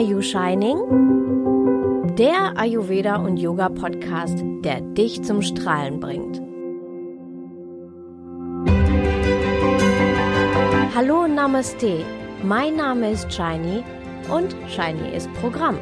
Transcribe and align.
Are 0.00 0.06
You 0.06 0.22
Shining? 0.22 0.78
Der 2.16 2.56
Ayurveda 2.56 3.16
und 3.16 3.36
Yoga 3.36 3.68
Podcast, 3.68 4.42
der 4.64 4.80
dich 4.80 5.22
zum 5.22 5.42
Strahlen 5.42 6.00
bringt. 6.00 6.40
Hallo 10.94 11.26
Namaste, 11.26 12.02
mein 12.42 12.76
Name 12.76 13.10
ist 13.10 13.30
Shiny 13.30 13.84
und 14.34 14.56
Shiny 14.70 15.14
ist 15.14 15.30
Programm. 15.34 15.78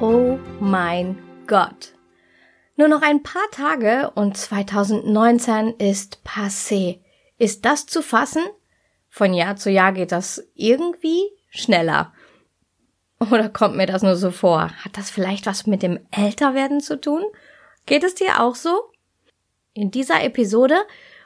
Oh 0.00 0.36
mein 0.58 1.16
Gott. 1.46 1.93
Nur 2.76 2.88
noch 2.88 3.02
ein 3.02 3.22
paar 3.22 3.48
Tage 3.52 4.10
und 4.14 4.36
2019 4.36 5.74
ist 5.78 6.18
passé. 6.24 6.98
Ist 7.38 7.64
das 7.64 7.86
zu 7.86 8.02
fassen? 8.02 8.42
Von 9.08 9.32
Jahr 9.32 9.54
zu 9.54 9.70
Jahr 9.70 9.92
geht 9.92 10.10
das 10.10 10.44
irgendwie 10.54 11.22
schneller. 11.50 12.12
Oder 13.20 13.48
kommt 13.48 13.76
mir 13.76 13.86
das 13.86 14.02
nur 14.02 14.16
so 14.16 14.32
vor? 14.32 14.70
Hat 14.84 14.98
das 14.98 15.08
vielleicht 15.08 15.46
was 15.46 15.68
mit 15.68 15.84
dem 15.84 16.00
Älterwerden 16.10 16.80
zu 16.80 17.00
tun? 17.00 17.22
Geht 17.86 18.02
es 18.02 18.16
dir 18.16 18.42
auch 18.42 18.56
so? 18.56 18.76
In 19.72 19.92
dieser 19.92 20.24
Episode 20.24 20.74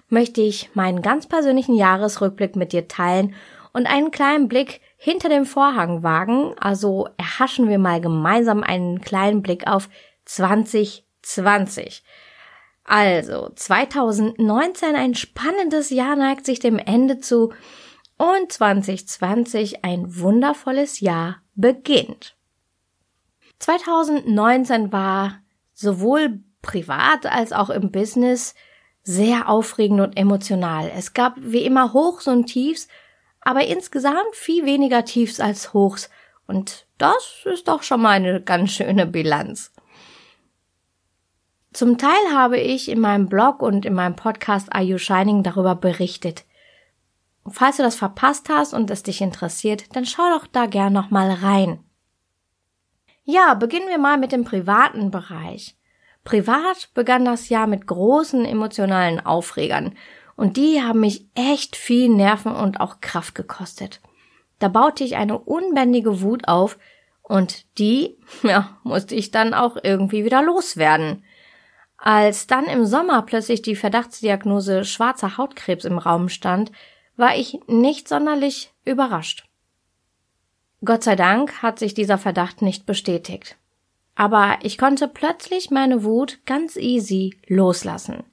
möchte 0.09 0.43
ich 0.43 0.75
meinen 0.75 1.01
ganz 1.01 1.27
persönlichen 1.27 1.75
Jahresrückblick 1.75 2.57
mit 2.57 2.73
dir 2.73 2.89
teilen 2.89 3.35
und 3.73 3.87
einen 3.87 4.11
kleinen 4.11 4.49
Blick 4.49 4.83
hinter 4.99 5.31
dem 5.31 5.47
Vorhang 5.47 6.03
wagen. 6.03 6.55
Also 6.59 7.09
erhaschen 7.17 7.69
wir 7.69 7.79
mal 7.79 8.03
gemeinsam 8.03 8.63
einen 8.63 9.01
kleinen 9.01 9.41
Blick 9.41 9.67
auf 9.67 9.89
20 10.27 11.08
2020. 11.29 12.03
Also 12.85 13.51
2019 13.55 14.97
ein 14.97 15.15
spannendes 15.15 15.91
Jahr 15.91 16.17
neigt 16.17 16.47
sich 16.47 16.59
dem 16.59 16.79
Ende 16.79 17.19
zu 17.19 17.53
und 18.17 18.51
2020 18.51 19.85
ein 19.85 20.19
wundervolles 20.19 21.01
Jahr 21.01 21.43
beginnt. 21.55 22.35
2019 23.59 24.91
war 24.93 25.41
sowohl 25.75 26.41
privat 26.63 27.27
als 27.27 27.53
auch 27.53 27.71
im 27.71 27.93
Business 27.93 28.55
sehr 29.03 29.49
aufregend 29.49 30.01
und 30.01 30.17
emotional. 30.17 30.91
Es 30.95 31.13
gab 31.13 31.35
wie 31.39 31.65
immer 31.65 31.93
Hochs 31.93 32.27
und 32.27 32.47
Tiefs, 32.47 32.89
aber 33.41 33.67
insgesamt 33.67 34.35
viel 34.35 34.65
weniger 34.65 35.05
Tiefs 35.05 35.41
als 35.41 35.73
Hochs. 35.75 36.11
Und 36.47 36.87
das 36.97 37.43
ist 37.45 37.69
doch 37.69 37.83
schon 37.83 38.01
mal 38.01 38.11
eine 38.11 38.43
ganz 38.43 38.73
schöne 38.73 39.07
Bilanz. 39.07 39.73
Zum 41.79 41.97
Teil 41.97 42.33
habe 42.33 42.59
ich 42.59 42.89
in 42.89 42.99
meinem 42.99 43.29
Blog 43.29 43.63
und 43.63 43.87
in 43.87 43.95
meinem 43.95 44.17
Podcast 44.17 44.73
Are 44.73 44.83
You 44.83 44.99
Shining 44.99 45.45
darüber 45.45 45.77
berichtet. 45.77 46.45
falls 47.49 47.77
du 47.77 47.85
das 47.85 47.95
verpasst 47.95 48.49
hast 48.49 48.75
und 48.75 48.91
es 48.91 49.05
dich 49.05 49.21
interessiert, 49.21 49.95
dann 49.95 50.05
schau 50.05 50.29
doch 50.37 50.49
da 50.49 50.67
gern 50.67 50.93
noch 50.93 51.11
mal 51.11 51.31
rein. 51.31 51.79
Ja, 53.23 53.55
beginnen 53.55 53.87
wir 53.87 53.99
mal 53.99 54.19
mit 54.19 54.33
dem 54.33 54.43
privaten 54.43 55.13
Bereich. 55.13 55.77
Privat 56.25 56.89
begann 56.95 57.25
das 57.25 57.49
Jahr 57.49 57.69
mit 57.69 57.87
großen 57.87 58.45
emotionalen 58.45 59.25
Aufregern 59.25 59.97
und 60.35 60.57
die 60.57 60.83
haben 60.83 60.99
mich 60.99 61.29
echt 61.37 61.77
viel 61.77 62.09
Nerven 62.09 62.57
und 62.57 62.81
auch 62.81 63.01
Kraft 63.01 63.37
gekostet. 63.37 64.01
Da 64.59 64.67
baute 64.67 65.05
ich 65.05 65.15
eine 65.15 65.39
unbändige 65.39 66.23
Wut 66.23 66.49
auf 66.49 66.77
und 67.23 67.67
die, 67.79 68.19
ja, 68.43 68.81
musste 68.83 69.15
ich 69.15 69.31
dann 69.31 69.55
auch 69.55 69.77
irgendwie 69.81 70.25
wieder 70.25 70.43
loswerden. 70.43 71.23
Als 71.99 72.47
dann 72.47 72.67
im 72.67 72.87
Sommer 72.87 73.23
plötzlich 73.23 73.61
die 73.61 73.77
Verdachtsdiagnose 73.77 74.85
schwarzer 74.85 75.37
Hautkrebs 75.37 75.85
im 75.85 75.99
Raum 75.99 76.29
stand, 76.29 76.71
war 77.17 77.37
ich 77.37 77.59
nicht 77.67 78.09
sonderlich 78.09 78.73
überrascht. 78.85 79.49
Gott 80.85 81.03
sei 81.03 81.17
Dank 81.17 81.61
hat 81.61 81.81
sich 81.81 81.93
dieser 81.93 82.19
Verdacht 82.19 82.63
nicht 82.63 82.87
bestätigt. 82.87 83.57
Aber 84.15 84.59
ich 84.63 84.79
konnte 84.79 85.09
plötzlich 85.09 85.71
meine 85.71 86.05
Wut 86.05 86.39
ganz 86.47 86.77
easy 86.77 87.37
loslassen. 87.49 88.25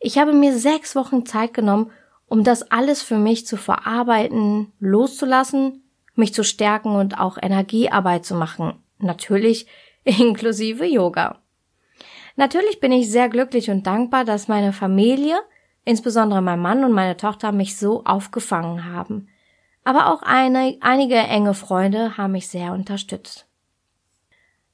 Ich 0.00 0.18
habe 0.18 0.32
mir 0.32 0.56
sechs 0.58 0.96
Wochen 0.96 1.24
Zeit 1.24 1.54
genommen, 1.54 1.92
um 2.26 2.42
das 2.42 2.70
alles 2.70 3.02
für 3.02 3.18
mich 3.18 3.46
zu 3.46 3.56
verarbeiten, 3.56 4.72
loszulassen, 4.80 5.84
mich 6.16 6.34
zu 6.34 6.42
stärken 6.42 6.96
und 6.96 7.18
auch 7.18 7.38
Energiearbeit 7.40 8.24
zu 8.24 8.34
machen. 8.34 8.82
Natürlich 8.98 9.66
inklusive 10.04 10.84
Yoga. 10.84 11.40
Natürlich 12.36 12.80
bin 12.80 12.92
ich 12.92 13.10
sehr 13.10 13.28
glücklich 13.28 13.70
und 13.70 13.86
dankbar, 13.86 14.24
dass 14.24 14.48
meine 14.48 14.72
Familie, 14.72 15.36
insbesondere 15.84 16.42
mein 16.42 16.60
Mann 16.60 16.84
und 16.84 16.92
meine 16.92 17.16
Tochter, 17.16 17.52
mich 17.52 17.76
so 17.76 18.04
aufgefangen 18.04 18.84
haben. 18.92 19.28
Aber 19.84 20.12
auch 20.12 20.22
eine, 20.22 20.76
einige 20.80 21.16
enge 21.16 21.54
Freunde 21.54 22.16
haben 22.16 22.32
mich 22.32 22.48
sehr 22.48 22.72
unterstützt. 22.72 23.46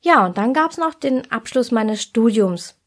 Ja, 0.01 0.25
und 0.25 0.39
dann 0.39 0.55
gab's 0.55 0.79
noch 0.79 0.95
den 0.95 1.31
Abschluss 1.31 1.73
meines 1.73 2.03
Studiums. 2.03 2.81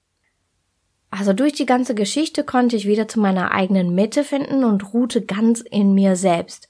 Also 1.12 1.34
durch 1.34 1.54
die 1.54 1.68
ganze 1.68 1.94
Geschichte 1.94 2.44
konnte 2.44 2.76
ich 2.76 2.88
wieder 2.88 3.08
zu 3.08 3.20
meiner 3.20 3.52
eigenen 3.52 3.94
Mitte 3.94 4.24
finden 4.24 4.64
und 4.64 4.94
ruhte 4.94 5.24
ganz 5.24 5.62
in 5.62 5.94
mir 5.94 6.16
selbst. 6.16 6.70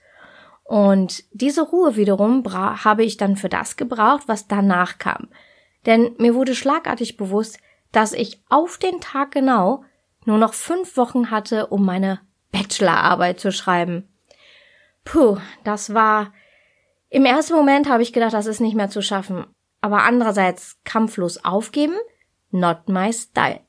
Und 0.65 1.23
diese 1.31 1.61
Ruhe 1.61 1.95
wiederum 1.95 2.43
habe 2.51 3.05
ich 3.05 3.15
dann 3.15 3.37
für 3.37 3.47
das 3.47 3.77
gebraucht, 3.77 4.23
was 4.27 4.49
danach 4.49 4.97
kam. 4.97 5.29
Denn 5.85 6.15
mir 6.17 6.35
wurde 6.35 6.55
schlagartig 6.55 7.15
bewusst, 7.15 7.57
dass 7.93 8.11
ich 8.11 8.41
auf 8.49 8.77
den 8.77 8.99
Tag 8.99 9.31
genau 9.31 9.85
nur 10.25 10.37
noch 10.37 10.53
fünf 10.53 10.97
Wochen 10.97 11.31
hatte, 11.31 11.67
um 11.67 11.85
meine 11.85 12.19
Bachelorarbeit 12.51 13.39
zu 13.39 13.51
schreiben. 13.51 14.09
Puh, 15.05 15.37
das 15.63 15.93
war. 15.93 16.33
Im 17.09 17.25
ersten 17.25 17.53
Moment 17.53 17.89
habe 17.89 18.03
ich 18.03 18.11
gedacht, 18.11 18.33
das 18.33 18.47
ist 18.47 18.59
nicht 18.59 18.75
mehr 18.75 18.89
zu 18.89 19.01
schaffen. 19.01 19.45
Aber 19.79 20.03
andererseits 20.03 20.77
kampflos 20.83 21.43
aufgeben? 21.45 21.95
Not 22.51 22.89
my 22.89 23.11
style. 23.13 23.59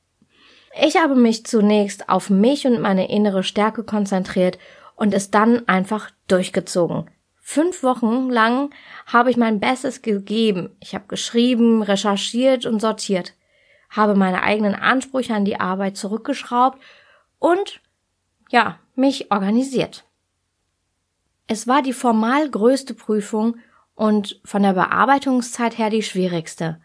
Ich 0.81 0.97
habe 0.97 1.15
mich 1.15 1.45
zunächst 1.45 2.09
auf 2.09 2.29
mich 2.29 2.65
und 2.65 2.81
meine 2.81 3.09
innere 3.09 3.43
Stärke 3.43 3.83
konzentriert 3.83 4.57
und 4.95 5.13
es 5.13 5.29
dann 5.29 5.67
einfach 5.67 6.09
durchgezogen. 6.27 7.09
Fünf 7.41 7.83
Wochen 7.83 8.29
lang 8.29 8.73
habe 9.05 9.29
ich 9.29 9.37
mein 9.37 9.59
Bestes 9.59 10.01
gegeben. 10.01 10.75
Ich 10.79 10.95
habe 10.95 11.05
geschrieben, 11.07 11.83
recherchiert 11.83 12.65
und 12.65 12.79
sortiert 12.79 13.33
habe 13.89 14.15
meine 14.15 14.43
eigenen 14.43 14.75
Ansprüche 14.75 15.33
an 15.33 15.45
die 15.45 15.59
Arbeit 15.59 15.97
zurückgeschraubt 15.97 16.81
und 17.39 17.81
ja, 18.49 18.79
mich 18.95 19.31
organisiert. 19.31 20.05
Es 21.47 21.67
war 21.67 21.81
die 21.81 21.93
formal 21.93 22.49
größte 22.49 22.93
Prüfung 22.93 23.57
und 23.93 24.39
von 24.43 24.63
der 24.63 24.73
Bearbeitungszeit 24.73 25.77
her 25.77 25.89
die 25.89 26.03
schwierigste. 26.03 26.81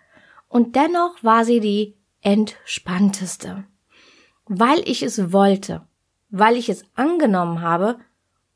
Und 0.49 0.77
dennoch 0.77 1.23
war 1.23 1.45
sie 1.45 1.61
die 1.61 1.97
entspannteste. 2.21 3.65
Weil 4.47 4.81
ich 4.89 5.03
es 5.03 5.33
wollte, 5.33 5.87
weil 6.29 6.57
ich 6.57 6.69
es 6.69 6.85
angenommen 6.95 7.61
habe, 7.63 7.99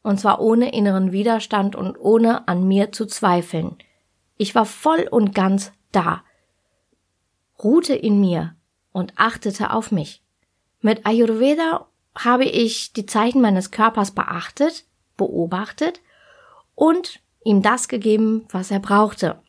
und 0.03 0.21
zwar 0.21 0.41
ohne 0.41 0.75
inneren 0.75 1.13
Widerstand 1.13 1.77
und 1.77 1.97
ohne 1.99 2.47
an 2.47 2.69
mir 2.69 2.93
zu 2.93 3.07
zweifeln. 3.07 3.77
Ich 4.37 4.55
war 4.55 4.67
voll 4.67 5.09
und 5.11 5.35
ganz 5.35 5.73
da, 5.93 6.23
ruhte 7.63 7.95
in 7.95 8.21
mir 8.21 8.57
und 8.93 9.13
achtete 9.17 9.73
auf 9.73 9.93
mich. 9.93 10.23
Mit 10.81 11.07
Ayurveda 11.07 11.87
habe 12.17 12.45
ich 12.45 12.93
die 12.93 13.07
Zeichen 13.07 13.41
meines 13.41 13.71
Körpers 13.71 14.13
beachtet, 14.13 14.85
beobachtet 15.17 16.01
und 16.75 17.21
ihm 17.45 17.63
das 17.63 17.89
gegeben, 17.89 18.47
was 18.51 18.71
er 18.71 18.81
brauchte. 18.81 19.41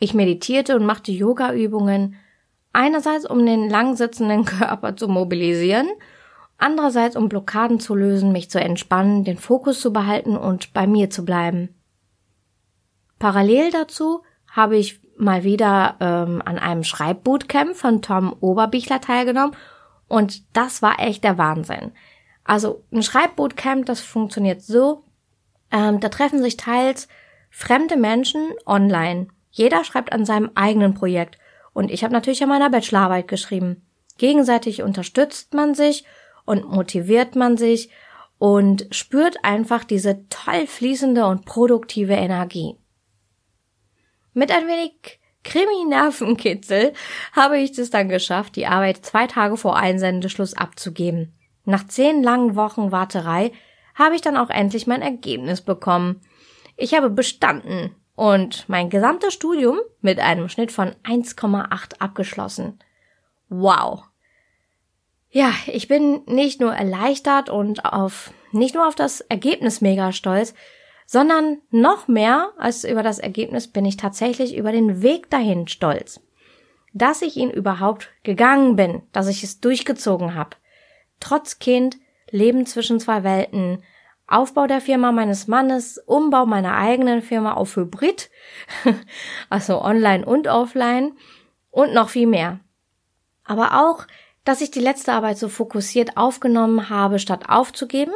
Ich 0.00 0.14
meditierte 0.14 0.76
und 0.76 0.86
machte 0.86 1.12
Yoga-Übungen, 1.12 2.16
einerseits 2.72 3.28
um 3.28 3.44
den 3.44 3.68
langsitzenden 3.68 4.44
Körper 4.46 4.96
zu 4.96 5.08
mobilisieren, 5.08 5.88
andererseits 6.56 7.16
um 7.16 7.28
Blockaden 7.28 7.80
zu 7.80 7.94
lösen, 7.94 8.32
mich 8.32 8.50
zu 8.50 8.60
entspannen, 8.60 9.24
den 9.24 9.38
Fokus 9.38 9.80
zu 9.80 9.92
behalten 9.92 10.36
und 10.36 10.72
bei 10.72 10.86
mir 10.86 11.10
zu 11.10 11.24
bleiben. 11.24 11.74
Parallel 13.18 13.70
dazu 13.72 14.22
habe 14.50 14.76
ich 14.76 15.00
mal 15.20 15.44
wieder 15.44 15.96
ähm, 16.00 16.42
an 16.44 16.58
einem 16.58 16.84
Schreibbootcamp 16.84 17.76
von 17.76 18.02
Tom 18.02 18.34
Oberbichler 18.40 19.00
teilgenommen 19.00 19.56
und 20.08 20.42
das 20.56 20.82
war 20.82 21.00
echt 21.00 21.24
der 21.24 21.38
Wahnsinn. 21.38 21.92
Also 22.44 22.84
ein 22.92 23.02
Schreibbootcamp, 23.02 23.86
das 23.86 24.00
funktioniert 24.00 24.62
so, 24.62 25.04
ähm, 25.70 26.00
da 26.00 26.08
treffen 26.08 26.42
sich 26.42 26.56
teils 26.56 27.08
fremde 27.50 27.96
Menschen 27.96 28.52
online. 28.66 29.28
Jeder 29.50 29.84
schreibt 29.84 30.12
an 30.12 30.24
seinem 30.24 30.50
eigenen 30.54 30.94
Projekt 30.94 31.38
und 31.72 31.90
ich 31.90 32.04
habe 32.04 32.12
natürlich 32.12 32.42
an 32.42 32.48
meiner 32.48 32.70
Bachelorarbeit 32.70 33.28
geschrieben. 33.28 33.82
Gegenseitig 34.16 34.82
unterstützt 34.82 35.54
man 35.54 35.74
sich 35.74 36.04
und 36.44 36.68
motiviert 36.70 37.36
man 37.36 37.56
sich 37.56 37.90
und 38.38 38.86
spürt 38.90 39.44
einfach 39.44 39.84
diese 39.84 40.28
toll 40.28 40.66
fließende 40.66 41.26
und 41.26 41.44
produktive 41.44 42.14
Energie. 42.14 42.76
Mit 44.38 44.52
ein 44.52 44.68
wenig 44.68 45.18
Krimi-Nervenkitzel 45.42 46.92
habe 47.32 47.58
ich 47.58 47.76
es 47.76 47.90
dann 47.90 48.08
geschafft, 48.08 48.54
die 48.54 48.68
Arbeit 48.68 49.04
zwei 49.04 49.26
Tage 49.26 49.56
vor 49.56 49.76
Einsendeschluss 49.76 50.54
abzugeben. 50.54 51.36
Nach 51.64 51.84
zehn 51.88 52.22
langen 52.22 52.54
Wochen 52.54 52.92
Warterei 52.92 53.50
habe 53.96 54.14
ich 54.14 54.20
dann 54.20 54.36
auch 54.36 54.48
endlich 54.48 54.86
mein 54.86 55.02
Ergebnis 55.02 55.60
bekommen. 55.60 56.20
Ich 56.76 56.94
habe 56.94 57.10
bestanden 57.10 57.96
und 58.14 58.68
mein 58.68 58.90
gesamtes 58.90 59.34
Studium 59.34 59.80
mit 60.02 60.20
einem 60.20 60.48
Schnitt 60.48 60.70
von 60.70 60.94
1,8 61.02 61.98
abgeschlossen. 61.98 62.78
Wow. 63.48 64.04
Ja, 65.30 65.52
ich 65.66 65.88
bin 65.88 66.22
nicht 66.26 66.60
nur 66.60 66.72
erleichtert 66.72 67.50
und 67.50 67.84
auf, 67.84 68.32
nicht 68.52 68.76
nur 68.76 68.86
auf 68.86 68.94
das 68.94 69.20
Ergebnis 69.20 69.80
mega 69.80 70.12
stolz, 70.12 70.54
sondern 71.10 71.62
noch 71.70 72.06
mehr 72.06 72.50
als 72.58 72.84
über 72.84 73.02
das 73.02 73.18
Ergebnis 73.18 73.66
bin 73.66 73.86
ich 73.86 73.96
tatsächlich 73.96 74.54
über 74.54 74.72
den 74.72 75.00
Weg 75.00 75.30
dahin 75.30 75.66
stolz. 75.66 76.20
Dass 76.92 77.22
ich 77.22 77.38
ihn 77.38 77.50
überhaupt 77.50 78.10
gegangen 78.24 78.76
bin, 78.76 79.00
dass 79.12 79.26
ich 79.26 79.42
es 79.42 79.58
durchgezogen 79.60 80.34
habe. 80.34 80.56
Trotz 81.18 81.58
Kind, 81.60 81.96
Leben 82.30 82.66
zwischen 82.66 83.00
zwei 83.00 83.24
Welten, 83.24 83.82
Aufbau 84.26 84.66
der 84.66 84.82
Firma 84.82 85.10
meines 85.10 85.48
Mannes, 85.48 85.96
Umbau 85.96 86.44
meiner 86.44 86.76
eigenen 86.76 87.22
Firma 87.22 87.54
auf 87.54 87.76
Hybrid, 87.76 88.28
also 89.48 89.80
online 89.80 90.26
und 90.26 90.46
offline 90.46 91.12
und 91.70 91.94
noch 91.94 92.10
viel 92.10 92.26
mehr. 92.26 92.60
Aber 93.44 93.82
auch, 93.82 94.06
dass 94.44 94.60
ich 94.60 94.70
die 94.70 94.80
letzte 94.80 95.14
Arbeit 95.14 95.38
so 95.38 95.48
fokussiert 95.48 96.18
aufgenommen 96.18 96.90
habe, 96.90 97.18
statt 97.18 97.48
aufzugeben 97.48 98.12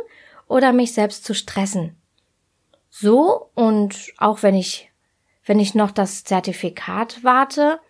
oder 0.46 0.74
mich 0.74 0.92
selbst 0.92 1.24
zu 1.24 1.34
stressen. 1.34 1.96
So 2.94 3.48
und 3.54 4.12
auch 4.18 4.42
wenn 4.42 4.54
ich, 4.54 4.92
wenn 5.46 5.58
ich 5.58 5.74
noch 5.74 5.90
das 5.90 6.24
Zertifikat 6.24 7.24
warte, 7.24 7.80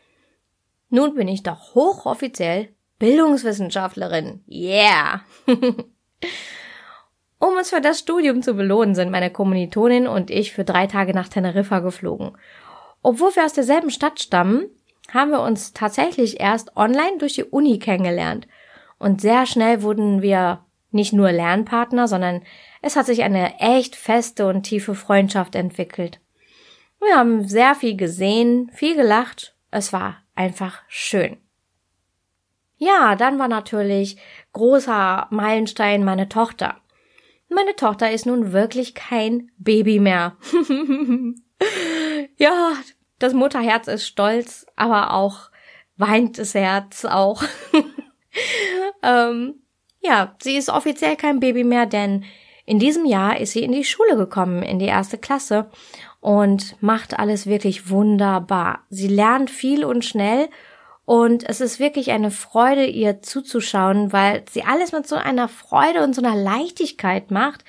nun 0.91 1.17
bin 1.17 1.27
ich 1.27 1.43
doch 1.43 1.75
hochoffiziell 1.75 2.69
Bildungswissenschaftlerin. 3.01 4.45
Yeah! 4.49 5.23
um 7.41 7.57
uns 7.57 7.71
für 7.71 7.81
das 7.81 7.99
Studium 7.99 8.43
zu 8.43 8.55
belohnen, 8.55 8.95
sind 8.95 9.11
meine 9.11 9.33
Kommilitonin 9.33 10.07
und 10.07 10.31
ich 10.31 10.53
für 10.53 10.63
drei 10.63 10.87
Tage 10.87 11.13
nach 11.13 11.29
Teneriffa 11.29 11.81
geflogen. 11.81 12.39
Obwohl 13.03 13.35
wir 13.35 13.45
aus 13.45 13.55
derselben 13.55 13.91
Stadt 13.91 14.21
stammen, 14.21 14.67
haben 15.13 15.33
wir 15.33 15.41
uns 15.41 15.73
tatsächlich 15.73 16.39
erst 16.39 16.77
online 16.77 17.19
durch 17.19 17.35
die 17.35 17.45
Uni 17.45 17.81
kennengelernt. 17.81 18.47
Und 19.01 19.21
sehr 19.21 19.47
schnell 19.47 19.83
wurden 19.83 20.23
wir 20.23 20.65
nicht 20.93 21.13
nur 21.13 21.33
Lernpartner, 21.33 22.07
sondern 22.07 22.43
es 22.83 22.97
hat 22.97 23.07
sich 23.07 23.23
eine 23.23 23.59
echt 23.61 23.97
feste 23.97 24.47
und 24.47 24.65
tiefe 24.65 24.95
Freundschaft 24.95 25.55
entwickelt. 25.55 26.21
Wir 27.01 27.17
haben 27.17 27.49
sehr 27.49 27.75
viel 27.75 27.97
gesehen, 27.97 28.71
viel 28.75 28.97
gelacht. 28.97 29.57
Es 29.71 29.93
war 29.93 30.19
einfach 30.35 30.83
schön. 30.89 31.39
Ja, 32.77 33.15
dann 33.15 33.39
war 33.39 33.49
natürlich 33.49 34.17
großer 34.53 35.29
Meilenstein 35.31 36.05
meine 36.05 36.29
Tochter. 36.29 36.81
Meine 37.49 37.77
Tochter 37.77 38.11
ist 38.11 38.27
nun 38.27 38.53
wirklich 38.53 38.95
kein 38.95 39.51
Baby 39.59 40.01
mehr. 40.01 40.37
ja, 42.37 42.73
das 43.21 43.35
Mutterherz 43.35 43.87
ist 43.87 44.07
stolz, 44.07 44.67
aber 44.75 45.13
auch 45.13 45.51
weint 45.97 46.39
das 46.39 46.55
Herz 46.55 47.05
auch. 47.05 47.45
ähm, 49.03 49.63
ja, 50.01 50.35
sie 50.43 50.57
ist 50.57 50.69
offiziell 50.69 51.17
kein 51.17 51.39
Baby 51.39 51.63
mehr, 51.63 51.87
denn 51.87 52.25
in 52.73 52.79
diesem 52.79 53.05
Jahr 53.05 53.39
ist 53.39 53.53
sie 53.53 53.63
in 53.63 53.73
die 53.73 53.85
Schule 53.85 54.17
gekommen, 54.17 54.63
in 54.63 54.79
die 54.79 54.87
erste 54.87 55.19
Klasse 55.19 55.71
und 56.21 56.75
macht 56.81 57.19
alles 57.19 57.47
wirklich 57.47 57.91
wunderbar. 57.91 58.87
Sie 58.89 59.09
lernt 59.09 59.51
viel 59.51 59.85
und 59.85 60.07
schnell 60.07 60.49
und 61.05 61.47
es 61.47 61.61
ist 61.61 61.81
wirklich 61.81 62.13
eine 62.13 62.31
Freude, 62.31 62.87
ihr 62.87 63.21
zuzuschauen, 63.21 64.15
weil 64.15 64.45
sie 64.49 64.65
alles 64.65 64.93
mit 64.93 65.07
so 65.07 65.17
einer 65.17 65.49
Freude 65.49 66.03
und 66.03 66.15
so 66.15 66.23
einer 66.23 66.35
Leichtigkeit 66.35 67.31
macht. 67.31 67.63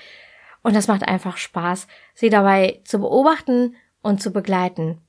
Und 0.61 0.73
das 0.73 0.87
macht 0.87 1.05
einfach 1.05 1.35
Spaß, 1.35 1.87
sie 2.13 2.29
dabei 2.29 2.79
zu 2.85 2.99
beobachten 2.99 3.75
und 4.03 4.21
zu 4.21 4.31
begleiten. 4.31 5.01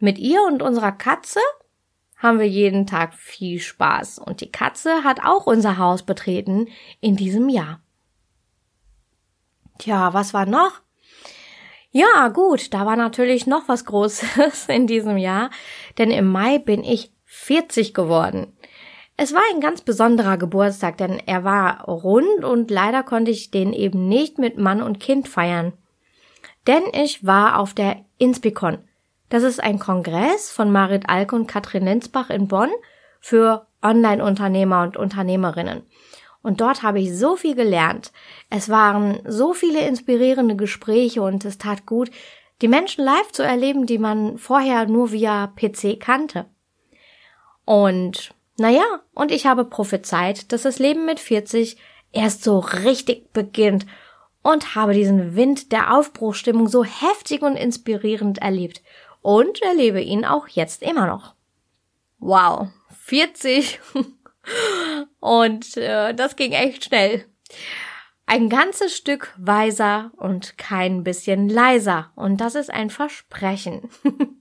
Mit 0.00 0.18
ihr 0.18 0.42
und 0.42 0.60
unserer 0.60 0.90
Katze 0.90 1.38
haben 2.16 2.40
wir 2.40 2.48
jeden 2.48 2.88
Tag 2.88 3.14
viel 3.14 3.60
Spaß 3.60 4.18
und 4.18 4.40
die 4.40 4.50
Katze 4.50 5.04
hat 5.04 5.20
auch 5.24 5.46
unser 5.46 5.78
Haus 5.78 6.02
betreten 6.02 6.66
in 7.00 7.14
diesem 7.14 7.48
Jahr. 7.48 7.78
Tja, 9.78 10.14
was 10.14 10.34
war 10.34 10.46
noch? 10.46 10.80
Ja, 11.90 12.28
gut, 12.28 12.74
da 12.74 12.86
war 12.86 12.96
natürlich 12.96 13.46
noch 13.46 13.68
was 13.68 13.84
Großes 13.84 14.66
in 14.68 14.86
diesem 14.86 15.16
Jahr, 15.16 15.50
denn 15.98 16.10
im 16.10 16.26
Mai 16.26 16.58
bin 16.58 16.82
ich 16.82 17.12
40 17.24 17.94
geworden. 17.94 18.56
Es 19.16 19.32
war 19.32 19.42
ein 19.52 19.60
ganz 19.60 19.80
besonderer 19.80 20.36
Geburtstag, 20.36 20.96
denn 20.96 21.20
er 21.24 21.44
war 21.44 21.84
rund 21.84 22.44
und 22.44 22.70
leider 22.70 23.04
konnte 23.04 23.30
ich 23.30 23.52
den 23.52 23.72
eben 23.72 24.08
nicht 24.08 24.38
mit 24.38 24.58
Mann 24.58 24.82
und 24.82 24.98
Kind 24.98 25.28
feiern. 25.28 25.72
Denn 26.66 26.82
ich 26.92 27.24
war 27.24 27.60
auf 27.60 27.74
der 27.74 28.04
Inspicon, 28.18 28.78
das 29.28 29.42
ist 29.42 29.62
ein 29.62 29.78
Kongress 29.78 30.50
von 30.50 30.72
Marit 30.72 31.08
Alk 31.08 31.32
und 31.32 31.46
Katrin 31.46 31.84
Lenzbach 31.84 32.30
in 32.30 32.48
Bonn 32.48 32.70
für 33.20 33.66
Online-Unternehmer 33.82 34.82
und 34.82 34.96
Unternehmerinnen. 34.96 35.82
Und 36.44 36.60
dort 36.60 36.82
habe 36.82 37.00
ich 37.00 37.16
so 37.16 37.36
viel 37.36 37.54
gelernt. 37.54 38.12
Es 38.50 38.68
waren 38.68 39.18
so 39.26 39.54
viele 39.54 39.80
inspirierende 39.88 40.56
Gespräche 40.56 41.22
und 41.22 41.42
es 41.46 41.56
tat 41.56 41.86
gut, 41.86 42.10
die 42.60 42.68
Menschen 42.68 43.02
live 43.02 43.32
zu 43.32 43.42
erleben, 43.42 43.86
die 43.86 43.96
man 43.96 44.36
vorher 44.36 44.86
nur 44.86 45.10
via 45.10 45.46
PC 45.56 45.98
kannte. 45.98 46.44
Und 47.64 48.34
naja, 48.58 48.84
und 49.14 49.32
ich 49.32 49.46
habe 49.46 49.64
prophezeit, 49.64 50.52
dass 50.52 50.62
das 50.62 50.78
Leben 50.78 51.06
mit 51.06 51.18
40 51.18 51.78
erst 52.12 52.44
so 52.44 52.58
richtig 52.58 53.32
beginnt 53.32 53.86
und 54.42 54.74
habe 54.74 54.92
diesen 54.92 55.36
Wind 55.36 55.72
der 55.72 55.94
Aufbruchstimmung 55.94 56.68
so 56.68 56.84
heftig 56.84 57.40
und 57.40 57.56
inspirierend 57.56 58.42
erlebt 58.42 58.82
und 59.22 59.62
erlebe 59.62 60.02
ihn 60.02 60.26
auch 60.26 60.46
jetzt 60.48 60.82
immer 60.82 61.06
noch. 61.06 61.34
Wow, 62.18 62.68
40 63.06 63.80
und 65.20 65.76
äh, 65.76 66.14
das 66.14 66.36
ging 66.36 66.52
echt 66.52 66.84
schnell. 66.84 67.24
Ein 68.26 68.48
ganzes 68.48 68.96
Stück 68.96 69.34
weiser 69.36 70.12
und 70.16 70.56
kein 70.56 71.04
bisschen 71.04 71.48
leiser 71.48 72.12
und 72.14 72.40
das 72.40 72.54
ist 72.54 72.70
ein 72.70 72.90
Versprechen. 72.90 73.90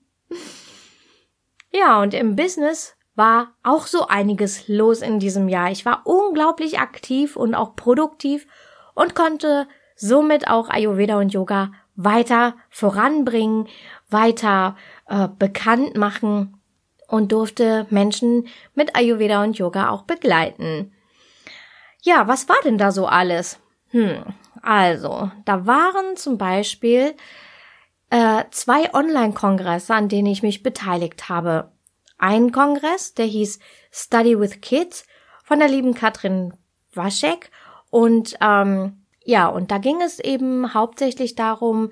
ja, 1.72 2.02
und 2.02 2.14
im 2.14 2.36
Business 2.36 2.96
war 3.16 3.56
auch 3.62 3.86
so 3.86 4.08
einiges 4.08 4.68
los 4.68 5.02
in 5.02 5.20
diesem 5.20 5.50
Jahr. 5.50 5.70
Ich 5.70 5.86
war 5.86 6.04
unglaublich 6.06 6.80
aktiv 6.80 7.36
und 7.36 7.56
auch 7.56 7.76
produktiv 7.76 8.48
und 8.96 9.16
konnte 9.16 9.68
somit 9.96 10.48
auch 10.48 10.70
Ayurveda 10.70 11.18
und 11.20 11.34
Yoga 11.34 11.72
weiter 11.96 12.56
voranbringen, 12.70 13.68
weiter 14.10 14.76
äh, 15.08 15.28
bekannt 15.28 15.96
machen 15.96 16.60
und 17.14 17.32
durfte 17.32 17.86
Menschen 17.92 18.48
mit 18.74 18.96
Ayurveda 18.96 19.44
und 19.44 19.60
Yoga 19.60 19.90
auch 19.90 20.02
begleiten. 20.02 20.92
Ja, 22.02 22.28
was 22.28 22.50
war 22.50 22.56
denn 22.66 22.80
da 22.80 22.92
so 22.92 23.06
alles? 23.06 23.60
Hm, 23.90 24.24
also, 24.64 25.30
da 25.46 25.68
waren 25.68 26.18
zum 26.18 26.40
Beispiel 26.40 27.14
äh, 28.10 28.46
zwei 28.50 28.92
Online-Kongresse, 28.96 29.94
an 29.94 30.10
denen 30.10 30.26
ich 30.26 30.42
mich 30.42 30.64
beteiligt 30.64 31.30
habe. 31.30 31.72
Ein 32.18 32.52
Kongress, 32.52 33.14
der 33.14 33.26
hieß 33.26 33.60
Study 33.92 34.40
with 34.40 34.62
Kids 34.62 35.06
von 35.44 35.60
der 35.60 35.68
lieben 35.68 35.94
Katrin 35.94 36.56
Waschek 36.96 37.52
und 37.92 38.38
ähm, 38.42 39.06
ja, 39.24 39.48
und 39.48 39.70
da 39.70 39.78
ging 39.78 40.02
es 40.02 40.20
eben 40.20 40.74
hauptsächlich 40.74 41.36
darum, 41.36 41.92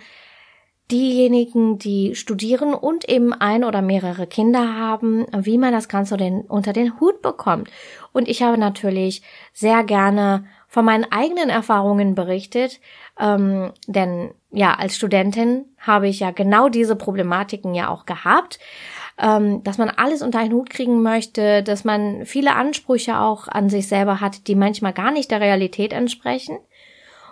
diejenigen, 0.91 1.77
die 1.77 2.15
studieren 2.15 2.73
und 2.73 3.07
eben 3.07 3.33
ein 3.33 3.63
oder 3.63 3.81
mehrere 3.81 4.27
Kinder 4.27 4.75
haben, 4.77 5.25
wie 5.35 5.57
man 5.57 5.71
das 5.71 5.87
Ganze 5.87 6.15
unter 6.47 6.73
den 6.73 6.99
Hut 6.99 7.21
bekommt. 7.21 7.69
Und 8.11 8.27
ich 8.27 8.43
habe 8.43 8.57
natürlich 8.57 9.21
sehr 9.53 9.83
gerne 9.83 10.45
von 10.67 10.85
meinen 10.85 11.11
eigenen 11.11 11.49
Erfahrungen 11.49 12.15
berichtet, 12.15 12.79
ähm, 13.19 13.71
denn 13.87 14.31
ja, 14.51 14.73
als 14.73 14.95
Studentin 14.95 15.65
habe 15.77 16.07
ich 16.07 16.19
ja 16.19 16.31
genau 16.31 16.69
diese 16.69 16.95
Problematiken 16.95 17.73
ja 17.73 17.89
auch 17.89 18.05
gehabt, 18.05 18.59
ähm, 19.17 19.63
dass 19.63 19.77
man 19.77 19.89
alles 19.89 20.21
unter 20.21 20.39
einen 20.39 20.53
Hut 20.53 20.69
kriegen 20.69 21.01
möchte, 21.01 21.63
dass 21.63 21.83
man 21.83 22.25
viele 22.25 22.55
Ansprüche 22.55 23.19
auch 23.19 23.47
an 23.47 23.69
sich 23.69 23.87
selber 23.87 24.21
hat, 24.21 24.47
die 24.47 24.55
manchmal 24.55 24.93
gar 24.93 25.11
nicht 25.11 25.31
der 25.31 25.41
Realität 25.41 25.93
entsprechen 25.93 26.57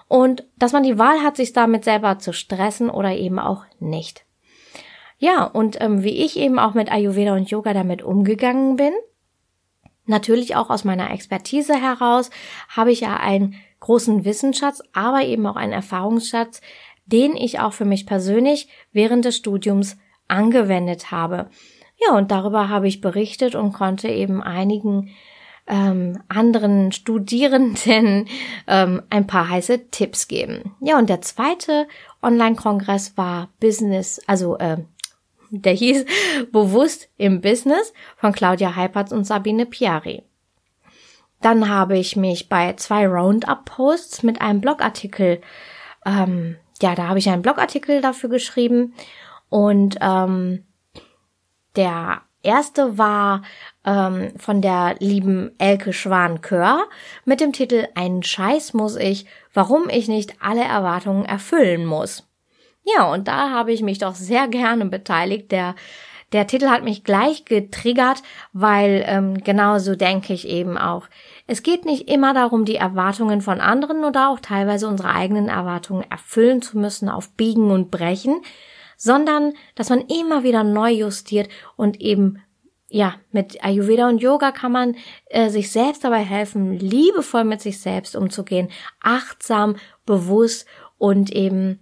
und 0.09 0.43
dass 0.57 0.73
man 0.73 0.83
die 0.83 0.97
Wahl 0.97 1.21
hat, 1.21 1.37
sich 1.37 1.53
damit 1.53 1.85
selber 1.85 2.19
zu 2.19 2.33
stressen 2.33 2.89
oder 2.89 3.15
eben 3.15 3.39
auch 3.39 3.63
nicht. 3.79 4.25
Ja, 5.19 5.43
und 5.43 5.79
ähm, 5.81 6.03
wie 6.03 6.25
ich 6.25 6.37
eben 6.37 6.59
auch 6.59 6.73
mit 6.73 6.91
Ayurveda 6.91 7.35
und 7.35 7.49
Yoga 7.49 7.73
damit 7.73 8.01
umgegangen 8.01 8.75
bin, 8.75 8.91
natürlich 10.05 10.55
auch 10.55 10.69
aus 10.69 10.83
meiner 10.83 11.11
Expertise 11.11 11.75
heraus, 11.75 12.31
habe 12.69 12.91
ich 12.91 13.01
ja 13.01 13.17
einen 13.17 13.55
großen 13.81 14.25
Wissensschatz, 14.25 14.81
aber 14.93 15.23
eben 15.23 15.45
auch 15.45 15.55
einen 15.55 15.73
Erfahrungsschatz, 15.73 16.61
den 17.05 17.35
ich 17.35 17.59
auch 17.59 17.73
für 17.73 17.85
mich 17.85 18.05
persönlich 18.05 18.67
während 18.91 19.25
des 19.25 19.37
Studiums 19.37 19.97
angewendet 20.27 21.11
habe. 21.11 21.49
Ja, 21.97 22.15
und 22.15 22.31
darüber 22.31 22.69
habe 22.69 22.87
ich 22.87 23.01
berichtet 23.01 23.53
und 23.55 23.73
konnte 23.73 24.07
eben 24.07 24.41
einigen 24.41 25.11
ähm, 25.69 26.21
anderen 26.27 26.91
Studierenden 26.91 28.27
ähm, 28.67 29.03
ein 29.09 29.27
paar 29.27 29.47
heiße 29.47 29.89
Tipps 29.91 30.27
geben. 30.27 30.75
Ja, 30.81 30.97
und 30.97 31.09
der 31.09 31.21
zweite 31.21 31.88
Online-Kongress 32.21 33.15
war 33.15 33.49
Business, 33.59 34.19
also 34.27 34.57
äh, 34.57 34.77
der 35.51 35.73
hieß 35.73 36.05
Bewusst 36.51 37.09
im 37.17 37.41
Business 37.41 37.93
von 38.17 38.33
Claudia 38.33 38.75
Heipertz 38.75 39.11
und 39.11 39.25
Sabine 39.25 39.65
Piari. 39.65 40.23
Dann 41.41 41.69
habe 41.69 41.97
ich 41.97 42.15
mich 42.17 42.49
bei 42.49 42.73
zwei 42.73 43.07
Roundup-Posts 43.07 44.23
mit 44.23 44.41
einem 44.41 44.59
Blogartikel, 44.59 45.41
ähm, 46.05 46.57
ja, 46.81 46.95
da 46.95 47.07
habe 47.07 47.19
ich 47.19 47.29
einen 47.29 47.41
Blogartikel 47.41 48.01
dafür 48.01 48.29
geschrieben 48.29 48.93
und 49.49 49.97
ähm, 50.01 50.65
der 51.75 52.21
erste 52.43 52.97
war 52.97 53.43
ähm, 53.89 54.31
von 54.38 54.62
der 54.62 54.96
lieben 55.00 55.51
Elke 55.58 55.93
Schwan-Kör 55.93 56.84
mit 57.25 57.41
dem 57.41 57.53
Titel 57.53 57.88
Einen 57.96 58.22
Scheiß 58.22 58.74
muss 58.74 58.96
ich, 58.96 59.25
warum 59.53 59.89
ich 59.89 60.08
nicht 60.08 60.36
alle 60.41 60.63
Erwartungen 60.63 61.25
erfüllen 61.25 61.86
muss. 61.86 62.27
Ja, 62.84 63.12
und 63.12 63.27
da 63.27 63.50
habe 63.50 63.72
ich 63.72 63.81
mich 63.81 63.98
doch 63.98 64.15
sehr 64.15 64.48
gerne 64.48 64.86
beteiligt. 64.86 65.51
Der 65.51 65.75
der 66.31 66.46
Titel 66.46 66.67
hat 66.67 66.84
mich 66.84 67.03
gleich 67.03 67.46
getriggert, 67.46 68.22
weil 68.53 69.03
ähm, 69.08 69.43
genauso 69.43 69.96
denke 69.96 70.31
ich 70.31 70.48
eben 70.48 70.77
auch. 70.77 71.08
Es 71.48 71.63
geht 71.63 71.86
nicht 71.86 72.08
immer 72.08 72.36
darum, 72.36 72.65
die 72.65 72.75
Erwartungen 72.75 73.41
von 73.41 73.60
anderen 73.60 74.05
oder 74.05 74.29
auch 74.29 74.39
teilweise 74.39 74.88
unsere 74.88 75.10
eigenen 75.10 75.48
Erwartungen 75.48 76.05
erfüllen 76.12 76.62
zu 76.62 76.77
müssen 76.77 77.10
auf 77.10 77.31
Biegen 77.31 77.72
und 77.72 77.89
Brechen, 77.89 78.41
sondern 78.96 79.53
dass 79.74 79.89
man 79.89 80.01
immer 80.01 80.43
wieder 80.43 80.63
neu 80.63 80.91
justiert 80.91 81.50
und 81.75 82.00
eben 82.00 82.43
ja, 82.89 83.15
mit 83.31 83.63
Ayurveda 83.63 84.10
und 84.10 84.22
Yoga 84.22 84.51
kann 84.51 84.72
man 84.72 84.96
äh, 85.27 85.50
sich 85.50 85.72
selbst 85.72 86.03
dabei 86.03 86.19
helfen, 86.19 86.74
liebevoll 86.74 87.43
mit 87.43 87.62
sich 87.62 87.79
selbst 87.79 88.15
umzugehen, 88.15 88.69
achtsam, 89.01 89.75
bewusst 90.05 90.67
und 90.98 91.31
eben 91.31 91.79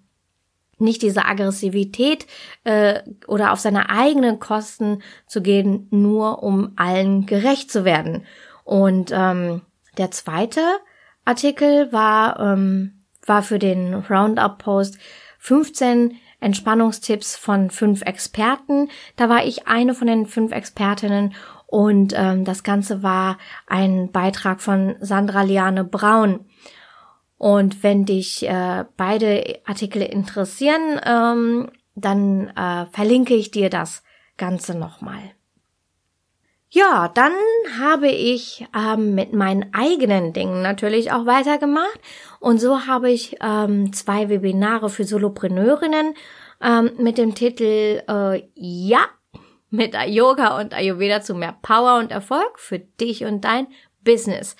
nicht 0.80 1.02
diese 1.02 1.26
Aggressivität 1.26 2.28
äh, 2.64 3.02
oder 3.28 3.52
auf 3.52 3.60
seine 3.60 3.90
eigenen 3.90 4.40
Kosten 4.40 5.02
zu 5.26 5.42
gehen, 5.42 5.88
nur 5.90 6.44
um 6.44 6.74
allen 6.76 7.26
gerecht 7.26 7.72
zu 7.72 7.84
werden. 7.86 8.26
Und 8.64 9.12
ähm, 9.14 9.62
der 9.98 10.12
zweite 10.12 10.62
Artikel 11.26 11.92
war 11.92 12.40
ähm, 12.40 12.98
war 13.28 13.44
für 13.44 13.60
den 13.60 13.94
Roundup 13.94 14.60
Post 14.60 14.98
15 15.40 16.18
Entspannungstipps 16.40 17.36
von 17.36 17.72
fünf 17.72 18.02
Experten. 18.04 18.90
Da 19.16 19.30
war 19.30 19.46
ich 19.46 19.68
eine 19.68 19.94
von 19.94 20.08
den 20.08 20.26
fünf 20.26 20.52
Expertinnen 20.52 21.34
und 21.66 22.14
ähm, 22.16 22.46
das 22.46 22.64
Ganze 22.64 23.04
war 23.04 23.38
ein 23.68 24.12
Beitrag 24.12 24.62
von 24.62 24.96
Sandra 25.00 25.42
Liane 25.42 25.84
Braun. 25.84 26.46
Und 27.38 27.84
wenn 27.84 28.06
dich 28.06 28.48
äh, 28.48 28.86
beide 28.96 29.60
Artikel 29.66 30.02
interessieren, 30.02 31.00
ähm, 31.06 31.70
dann 31.96 32.48
äh, 32.56 32.86
verlinke 32.88 33.36
ich 33.36 33.52
dir 33.52 33.70
das 33.70 34.04
Ganze 34.38 34.76
nochmal. 34.76 35.34
Ja, 36.70 37.10
dann 37.14 37.34
habe 37.80 38.10
ich 38.10 38.68
ähm, 38.76 39.16
mit 39.16 39.34
meinen 39.34 39.74
eigenen 39.74 40.34
Dingen 40.34 40.62
natürlich 40.62 41.12
auch 41.12 41.26
weitergemacht. 41.26 42.00
Und 42.40 42.60
so 42.60 42.86
habe 42.88 43.12
ich 43.12 43.38
ähm, 43.42 43.94
zwei 43.94 44.30
Webinare 44.30 44.90
für 44.90 45.04
Solopreneurinnen 45.04 46.14
ähm, 46.62 46.92
mit 46.98 47.18
dem 47.18 47.36
Titel 47.36 48.02
äh, 48.08 48.44
Ja, 48.56 49.00
mit 49.70 49.96
Yoga 50.08 50.60
und 50.60 50.74
Ayurveda 50.74 51.22
zu 51.22 51.36
mehr 51.36 51.58
Power 51.62 52.00
und 52.00 52.12
Erfolg 52.12 52.60
für 52.60 52.80
dich 52.80 53.26
und 53.26 53.42
dein 53.42 53.68
Business. 54.04 54.56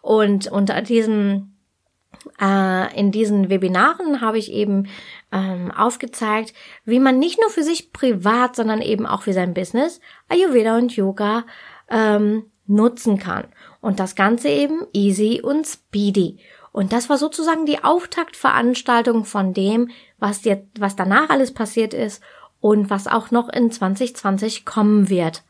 Und 0.00 0.46
unter 0.50 0.82
diesem 0.82 1.54
äh, 2.40 2.98
in 2.98 3.10
diesen 3.10 3.50
Webinaren 3.50 4.20
habe 4.20 4.38
ich 4.38 4.52
eben 4.52 4.88
ähm, 5.32 5.70
aufgezeigt, 5.70 6.54
wie 6.84 7.00
man 7.00 7.18
nicht 7.18 7.40
nur 7.40 7.50
für 7.50 7.62
sich 7.62 7.92
privat, 7.92 8.56
sondern 8.56 8.80
eben 8.80 9.06
auch 9.06 9.22
für 9.22 9.32
sein 9.32 9.54
Business 9.54 10.00
Ayurveda 10.28 10.76
und 10.76 10.94
Yoga 10.96 11.44
ähm, 11.90 12.44
nutzen 12.66 13.18
kann. 13.18 13.48
Und 13.80 14.00
das 14.00 14.14
Ganze 14.14 14.48
eben 14.48 14.86
easy 14.92 15.40
und 15.42 15.66
speedy. 15.66 16.38
Und 16.74 16.92
das 16.92 17.08
war 17.08 17.18
sozusagen 17.18 17.66
die 17.66 17.84
Auftaktveranstaltung 17.84 19.24
von 19.24 19.54
dem, 19.54 19.92
was 20.18 20.40
dir, 20.40 20.66
was 20.76 20.96
danach 20.96 21.30
alles 21.30 21.54
passiert 21.54 21.94
ist 21.94 22.20
und 22.60 22.90
was 22.90 23.06
auch 23.06 23.30
noch 23.30 23.48
in 23.48 23.70
2020 23.70 24.64
kommen 24.64 25.08
wird. 25.08 25.44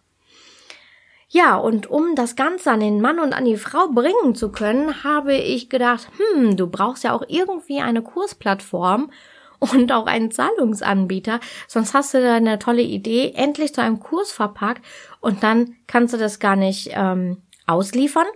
Ja, 1.31 1.57
und 1.57 1.87
um 1.87 2.14
das 2.14 2.37
Ganze 2.37 2.73
an 2.73 2.81
den 2.81 3.00
Mann 3.00 3.19
und 3.21 3.33
an 3.33 3.47
die 3.47 3.57
Frau 3.57 3.88
bringen 3.88 4.35
zu 4.35 4.52
können, 4.52 5.02
habe 5.02 5.33
ich 5.35 5.71
gedacht, 5.71 6.11
hm, 6.19 6.59
du 6.59 6.66
brauchst 6.66 7.04
ja 7.04 7.14
auch 7.14 7.25
irgendwie 7.26 7.81
eine 7.81 8.02
Kursplattform 8.02 9.11
und 9.61 9.93
auch 9.93 10.04
einen 10.04 10.31
Zahlungsanbieter, 10.31 11.40
sonst 11.66 11.95
hast 11.95 12.12
du 12.12 12.21
da 12.21 12.35
eine 12.35 12.59
tolle 12.59 12.83
Idee, 12.83 13.33
endlich 13.35 13.73
zu 13.73 13.81
einem 13.81 13.99
Kurs 13.99 14.31
verpackt 14.31 14.85
und 15.21 15.43
dann 15.43 15.75
kannst 15.87 16.12
du 16.12 16.19
das 16.19 16.38
gar 16.38 16.54
nicht 16.54 16.90
ähm, 16.93 17.38
ausliefern 17.66 18.26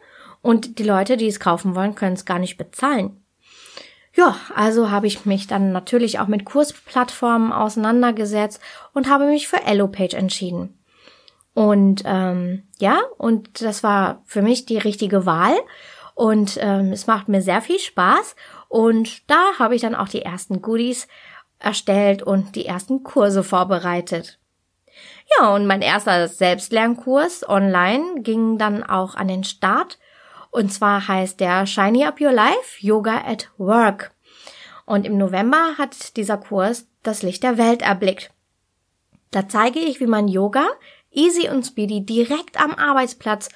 und 0.43 0.79
die 0.79 0.85
Leute, 0.85 1.17
die 1.17 1.27
es 1.27 1.41
kaufen 1.41 1.75
wollen, 1.75 1.95
können 1.95 2.15
es 2.15 2.25
gar 2.25 2.39
nicht 2.39 2.57
bezahlen. 2.57 3.23
Ja, 4.15 4.37
also 4.55 4.91
habe 4.91 5.07
ich 5.07 5.27
mich 5.27 5.47
dann 5.47 5.73
natürlich 5.73 6.19
auch 6.19 6.27
mit 6.27 6.45
Kursplattformen 6.45 7.53
auseinandergesetzt 7.53 8.61
und 8.93 9.09
habe 9.09 9.27
mich 9.27 9.47
für 9.47 9.63
Elopage 9.65 10.17
entschieden. 10.17 10.79
Und 11.55 12.03
ähm, 12.05 12.65
ja, 12.79 13.01
und 13.17 13.63
das 13.63 13.83
war 13.83 14.23
für 14.27 14.43
mich 14.43 14.67
die 14.67 14.79
richtige 14.79 15.27
Wahl. 15.27 15.57
Und 16.15 16.59
ähm, 16.61 16.93
es 16.93 17.07
macht 17.07 17.29
mir 17.29 17.43
sehr 17.43 17.63
viel 17.63 17.79
Spaß. 17.79 18.35
Und 18.69 19.29
da 19.31 19.41
habe 19.59 19.75
ich 19.75 19.83
dann 19.83 19.95
auch 19.95 20.09
die 20.09 20.23
ersten 20.23 20.63
Goodies 20.63 21.07
erstellt 21.59 22.23
und 22.23 22.57
die 22.57 22.67
ersten 22.67 23.03
Kurse 23.03 23.43
vorbereitet. 23.43 24.39
Ja, 25.39 25.55
und 25.55 25.67
mein 25.67 25.83
erster 25.83 26.29
Selbstlernkurs 26.29 27.49
online 27.49 28.23
ging 28.23 28.59
dann 28.59 28.83
auch 28.83 29.15
an 29.15 29.29
den 29.29 29.45
Start. 29.45 29.99
Und 30.51 30.73
zwar 30.73 31.07
heißt 31.07 31.41
der 31.41 31.67
Shiny 31.67 32.05
Up 32.05 32.21
Your 32.21 32.33
Life 32.33 32.79
Yoga 32.81 33.23
at 33.27 33.51
Work. 33.59 34.13
Und 34.87 35.07
im 35.07 35.19
November 35.19 35.75
hat 35.77 36.17
dieser 36.17 36.39
Kurs 36.39 36.87
das 37.03 37.23
Licht 37.23 37.43
der 37.43 37.59
Welt 37.59 37.83
erblickt. 37.83 38.31
Da 39.31 39.49
zeige 39.49 39.79
ich, 39.79 40.01
wie 40.01 40.07
man 40.07 40.29
Yoga 40.29 40.67
easy 41.11 41.49
und 41.49 41.67
speedy 41.67 42.05
direkt 42.05 42.61
am 42.61 42.75
Arbeitsplatz 42.75 43.49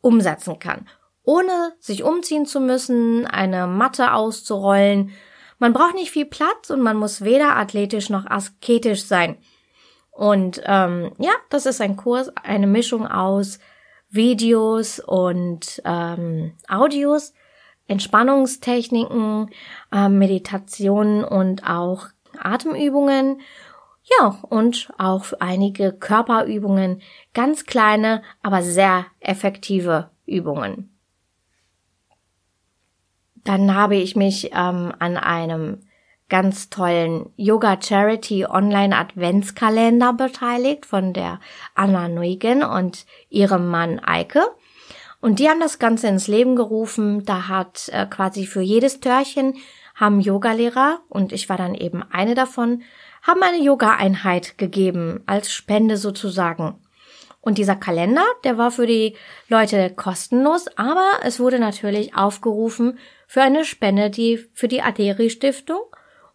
umsetzen 0.00 0.58
kann, 0.58 0.88
ohne 1.24 1.72
sich 1.78 2.02
umziehen 2.02 2.46
zu 2.46 2.60
müssen, 2.60 3.26
eine 3.26 3.66
Matte 3.66 4.12
auszurollen. 4.12 5.12
Man 5.58 5.72
braucht 5.72 5.94
nicht 5.94 6.10
viel 6.10 6.26
Platz 6.26 6.70
und 6.70 6.80
man 6.80 6.96
muss 6.96 7.22
weder 7.22 7.56
athletisch 7.56 8.08
noch 8.08 8.26
asketisch 8.26 9.04
sein. 9.04 9.38
Und 10.10 10.62
ähm, 10.64 11.12
ja, 11.18 11.32
das 11.50 11.66
ist 11.66 11.80
ein 11.80 11.96
Kurs, 11.96 12.34
eine 12.36 12.66
Mischung 12.66 13.06
aus 13.06 13.58
Videos 14.10 15.00
und 15.00 15.80
ähm, 15.84 16.52
Audios, 16.68 17.32
Entspannungstechniken, 17.86 19.50
äh, 19.92 20.08
Meditationen 20.08 21.24
und 21.24 21.68
auch 21.68 22.06
Atemübungen 22.38 23.40
ja, 24.18 24.38
und 24.48 24.90
auch 24.98 25.32
einige 25.38 25.92
Körperübungen, 25.92 27.02
ganz 27.34 27.64
kleine, 27.66 28.22
aber 28.42 28.62
sehr 28.62 29.06
effektive 29.20 30.10
Übungen. 30.26 30.96
Dann 33.44 33.74
habe 33.74 33.96
ich 33.96 34.16
mich 34.16 34.50
ähm, 34.52 34.92
an 34.98 35.16
einem 35.16 35.80
ganz 36.30 36.70
tollen 36.70 37.30
Yoga 37.36 37.78
Charity 37.80 38.46
Online 38.46 38.96
Adventskalender 38.96 40.14
beteiligt 40.14 40.86
von 40.86 41.12
der 41.12 41.40
Anna 41.74 42.08
Nuigen 42.08 42.62
und 42.62 43.04
ihrem 43.28 43.68
Mann 43.68 43.98
Eike. 43.98 44.40
Und 45.20 45.38
die 45.38 45.50
haben 45.50 45.60
das 45.60 45.78
Ganze 45.78 46.08
ins 46.08 46.28
Leben 46.28 46.56
gerufen. 46.56 47.26
Da 47.26 47.48
hat 47.48 47.90
äh, 47.92 48.06
quasi 48.06 48.46
für 48.46 48.62
jedes 48.62 49.00
Törchen 49.00 49.56
haben 49.94 50.20
Yogalehrer 50.20 51.00
und 51.10 51.32
ich 51.32 51.50
war 51.50 51.58
dann 51.58 51.74
eben 51.74 52.02
eine 52.10 52.34
davon 52.34 52.82
haben 53.22 53.42
eine 53.42 53.62
Yoga-Einheit 53.62 54.56
gegeben, 54.56 55.22
als 55.26 55.52
Spende 55.52 55.98
sozusagen. 55.98 56.80
Und 57.42 57.56
dieser 57.58 57.76
Kalender, 57.76 58.24
der 58.44 58.58
war 58.58 58.70
für 58.70 58.86
die 58.86 59.16
Leute 59.48 59.90
kostenlos, 59.90 60.68
aber 60.76 61.06
es 61.22 61.40
wurde 61.40 61.58
natürlich 61.58 62.14
aufgerufen 62.14 62.98
für 63.26 63.42
eine 63.42 63.64
Spende, 63.64 64.10
die 64.10 64.38
für 64.52 64.68
die 64.68 64.82
Aderi 64.82 65.30
Stiftung 65.30 65.80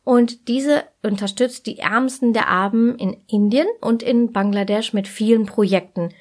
und 0.06 0.48
diese 0.48 0.84
unterstützt 1.04 1.66
die 1.66 1.80
Ärmsten 1.80 2.32
der 2.32 2.48
Armen 2.48 2.96
in 2.98 3.18
Indien 3.28 3.68
und 3.82 4.04
in 4.04 4.32
Bangladesch 4.32 4.94
mit 4.94 5.08
vielen 5.08 5.48
Projekten. 5.48 6.14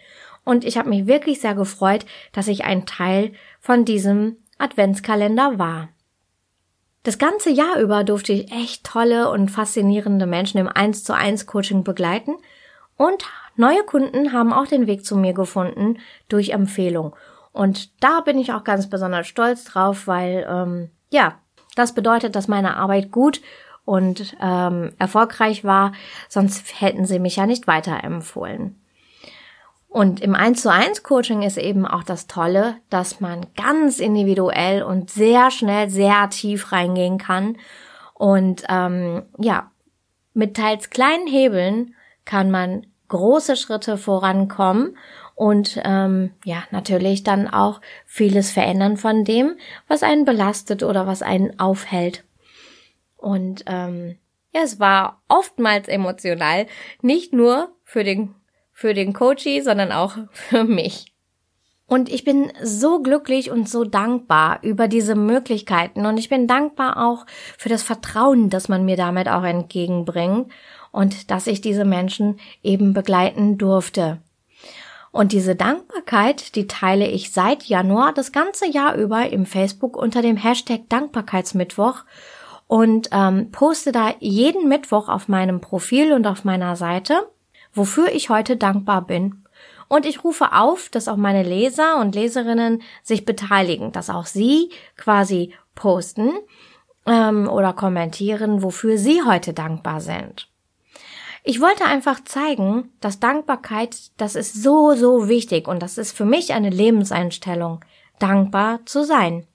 Und 0.43 0.65
ich 0.65 0.79
habe 0.79 0.89
mich 0.89 1.07
wirklich 1.07 1.41
sehr 1.41 1.55
gefreut, 1.55 2.07
dass 2.33 2.49
ich 2.49 2.65
ein 2.65 2.87
Teil 2.87 3.33
von 3.61 3.85
diesem 3.85 4.39
Adventskalender 4.59 5.59
war. 5.59 5.91
Das 7.03 7.19
ganze 7.19 7.51
Jahr 7.51 7.79
über 7.79 8.05
durfte 8.05 8.33
ich 8.33 8.51
echt 8.51 8.85
tolle 8.85 9.31
und 9.31 9.51
faszinierende 9.51 10.25
Menschen 10.25 10.59
im 10.59 10.69
1 10.69 11.05
zu 11.05 11.15
1 11.15 11.47
Coaching 11.47 11.85
begleiten 11.85 12.37
und 12.97 13.27
neue 13.57 13.83
Kunden 13.85 14.33
haben 14.33 14.55
auch 14.55 14.67
den 14.67 14.87
Weg 14.87 15.05
zu 15.05 15.15
mir 15.15 15.35
gefunden 15.35 15.99
durch 16.31 16.51
Empfehlung. 16.51 17.15
Und 17.53 18.03
da 18.03 18.21
bin 18.21 18.39
ich 18.39 18.55
auch 18.55 18.65
ganz 18.65 18.89
besonders 18.89 19.27
stolz 19.27 19.65
drauf, 19.65 20.07
weil 20.07 20.47
ähm, 20.49 20.91
ja, 21.11 21.39
das 21.75 21.93
bedeutet, 21.95 22.37
dass 22.37 22.49
meine 22.49 22.77
Arbeit 22.77 23.11
gut 23.11 23.41
und 23.85 24.37
ähm, 24.41 24.93
erfolgreich 24.99 25.65
war, 25.65 25.93
sonst 26.29 26.81
hätten 26.81 27.07
sie 27.07 27.19
mich 27.19 27.37
ja 27.37 27.47
nicht 27.47 27.67
weiterempfohlen. 27.67 28.81
Und 29.89 30.21
im 30.21 30.35
1 30.35 30.63
zu 30.63 30.73
1 30.73 31.05
Coaching 31.05 31.43
ist 31.43 31.57
eben 31.57 31.87
auch 31.87 32.03
das 32.03 32.27
Tolle, 32.27 32.77
dass 32.91 33.21
man 33.21 33.47
ganz 33.57 34.01
individuell 34.01 34.83
und 34.83 35.09
sehr 35.09 35.53
schnell, 35.53 35.89
sehr 35.89 36.29
tief 36.31 36.73
reingehen 36.73 37.17
kann. 37.17 37.59
Und 38.15 38.65
ähm, 38.69 39.23
ja, 39.39 39.71
mit 40.33 40.57
teils 40.57 40.91
kleinen 40.91 41.29
Hebeln 41.29 41.95
kann 42.25 42.51
man 42.51 42.87
große 43.07 43.55
Schritte 43.55 43.97
vorankommen 43.97 44.97
und 45.37 45.81
ähm, 45.85 46.31
ja, 46.45 46.65
natürlich 46.73 47.23
dann 47.23 47.49
auch 47.49 47.81
vieles 48.05 48.51
verändern 48.51 48.97
von 48.97 49.25
dem, 49.25 49.57
was 49.87 50.03
einen 50.03 50.25
belastet 50.25 50.83
oder 50.83 51.07
was 51.07 51.23
einen 51.23 51.61
aufhält. 51.61 52.25
Und 53.25 53.65
ähm, 53.67 54.19
ja, 54.53 54.61
es 54.63 54.79
war 54.79 55.23
oftmals 55.29 55.89
emotional, 55.89 56.67
nicht 57.01 57.33
nur 57.33 57.71
für 57.83 58.05
den 58.05 58.35
für 58.71 58.93
den 58.93 59.13
Coachie, 59.15 59.63
sondern 59.63 59.93
auch 59.93 60.17
für 60.33 60.65
mich. 60.65 61.07
Und 61.87 62.11
ich 62.11 62.25
bin 62.25 62.53
so 62.63 63.01
glücklich 63.01 63.51
und 63.51 63.69
so 63.69 63.85
dankbar 63.85 64.59
über 64.63 64.89
diese 64.89 65.15
Möglichkeiten 65.15 66.07
und 66.07 66.19
ich 66.19 66.29
bin 66.29 66.47
dankbar 66.47 67.03
auch 67.07 67.25
für 67.57 67.69
das 67.69 67.83
Vertrauen, 67.83 68.51
das 68.51 68.69
man 68.69 68.85
mir 68.85 68.97
damit 68.97 69.29
auch 69.29 69.45
entgegenbringt 69.45 70.51
und 70.93 71.31
dass 71.31 71.47
ich 71.47 71.61
diese 71.61 71.85
Menschen 71.85 72.41
eben 72.63 72.95
begleiten 72.95 73.59
durfte. 73.59 74.19
Und 75.13 75.33
diese 75.33 75.55
Dankbarkeit, 75.55 76.57
die 76.57 76.67
teile 76.67 77.07
ich 77.07 77.33
seit 77.33 77.65
Januar 77.65 78.13
das 78.13 78.33
ganze 78.33 78.69
Jahr 78.69 78.97
über 78.97 79.31
im 79.31 79.47
Facebook 79.47 79.97
unter 79.97 80.23
dem 80.23 80.37
Hashtag 80.37 80.89
Dankbarkeitsmittwoch 80.89 82.03
und 82.67 83.09
ähm, 83.13 83.51
poste 83.51 83.93
da 83.93 84.15
jeden 84.21 84.69
Mittwoch 84.69 85.09
auf 85.09 85.29
meinem 85.29 85.61
Profil 85.61 86.13
und 86.13 86.27
auf 86.27 86.45
meiner 86.45 86.77
Seite 86.77 87.29
wofür 87.75 88.13
ich 88.13 88.31
heute 88.31 88.57
dankbar 88.57 89.03
bin. 89.03 89.45
Und 89.89 90.07
ich 90.07 90.25
rufe 90.25 90.53
auf, 90.53 90.89
dass 90.89 91.09
auch 91.09 91.17
meine 91.17 91.43
Leser 91.43 92.01
und 92.01 92.15
Leserinnen 92.15 92.83
sich 93.03 93.25
beteiligen, 93.25 93.93
dass 93.93 94.09
auch 94.09 94.27
sie 94.27 94.71
quasi 94.97 95.55
posten 95.75 96.31
ähm, 97.07 97.49
oder 97.49 97.75
kommentieren, 97.75 98.63
wofür 98.63 98.97
sie 98.97 99.23
heute 99.23 99.53
dankbar 99.53 100.01
sind. 100.01 100.49
Ich 101.43 101.61
wollte 101.61 101.85
einfach 101.85 102.25
zeigen, 102.25 102.93
dass 103.01 103.21
Dankbarkeit, 103.21 104.13
das 104.17 104.35
ist 104.35 104.63
so, 104.63 104.95
so 104.95 105.29
wichtig 105.29 105.69
und 105.69 105.83
das 105.83 105.99
ist 105.99 106.17
für 106.17 106.25
mich 106.25 106.55
eine 106.55 106.71
Lebenseinstellung, 106.71 107.85
dankbar 108.19 108.81
zu 108.87 109.05
sein. 109.05 109.47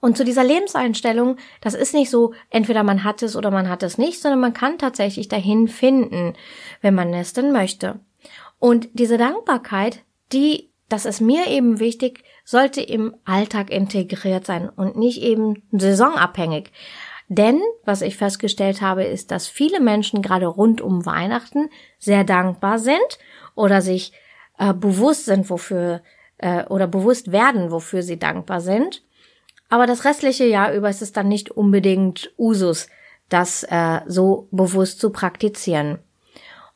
Und 0.00 0.16
zu 0.16 0.24
dieser 0.24 0.44
Lebenseinstellung, 0.44 1.36
das 1.60 1.74
ist 1.74 1.94
nicht 1.94 2.10
so, 2.10 2.32
entweder 2.50 2.82
man 2.82 3.04
hat 3.04 3.22
es 3.22 3.36
oder 3.36 3.50
man 3.50 3.68
hat 3.68 3.82
es 3.82 3.98
nicht, 3.98 4.20
sondern 4.20 4.40
man 4.40 4.54
kann 4.54 4.78
tatsächlich 4.78 5.28
dahin 5.28 5.68
finden, 5.68 6.34
wenn 6.80 6.94
man 6.94 7.12
es 7.12 7.32
denn 7.32 7.52
möchte. 7.52 7.98
Und 8.58 8.88
diese 8.92 9.18
Dankbarkeit, 9.18 10.04
die, 10.32 10.70
das 10.88 11.04
ist 11.04 11.20
mir 11.20 11.48
eben 11.48 11.80
wichtig, 11.80 12.22
sollte 12.44 12.80
im 12.80 13.14
Alltag 13.24 13.70
integriert 13.70 14.46
sein 14.46 14.68
und 14.68 14.96
nicht 14.96 15.20
eben 15.20 15.62
saisonabhängig. 15.72 16.70
Denn 17.28 17.60
was 17.84 18.00
ich 18.00 18.16
festgestellt 18.16 18.80
habe, 18.80 19.04
ist, 19.04 19.30
dass 19.30 19.48
viele 19.48 19.80
Menschen 19.80 20.22
gerade 20.22 20.46
rund 20.46 20.80
um 20.80 21.04
Weihnachten 21.04 21.68
sehr 21.98 22.24
dankbar 22.24 22.78
sind 22.78 23.18
oder 23.54 23.82
sich 23.82 24.12
äh, 24.58 24.72
bewusst 24.72 25.26
sind, 25.26 25.50
wofür 25.50 26.02
äh, 26.38 26.64
oder 26.64 26.86
bewusst 26.86 27.30
werden, 27.30 27.70
wofür 27.70 28.02
sie 28.02 28.18
dankbar 28.18 28.62
sind. 28.62 29.02
Aber 29.68 29.86
das 29.86 30.04
restliche 30.04 30.46
Jahr 30.46 30.72
über 30.72 30.88
ist 30.88 31.02
es 31.02 31.12
dann 31.12 31.28
nicht 31.28 31.50
unbedingt 31.50 32.32
Usus, 32.38 32.88
das 33.28 33.64
äh, 33.64 34.00
so 34.06 34.48
bewusst 34.50 35.00
zu 35.00 35.10
praktizieren. 35.10 35.98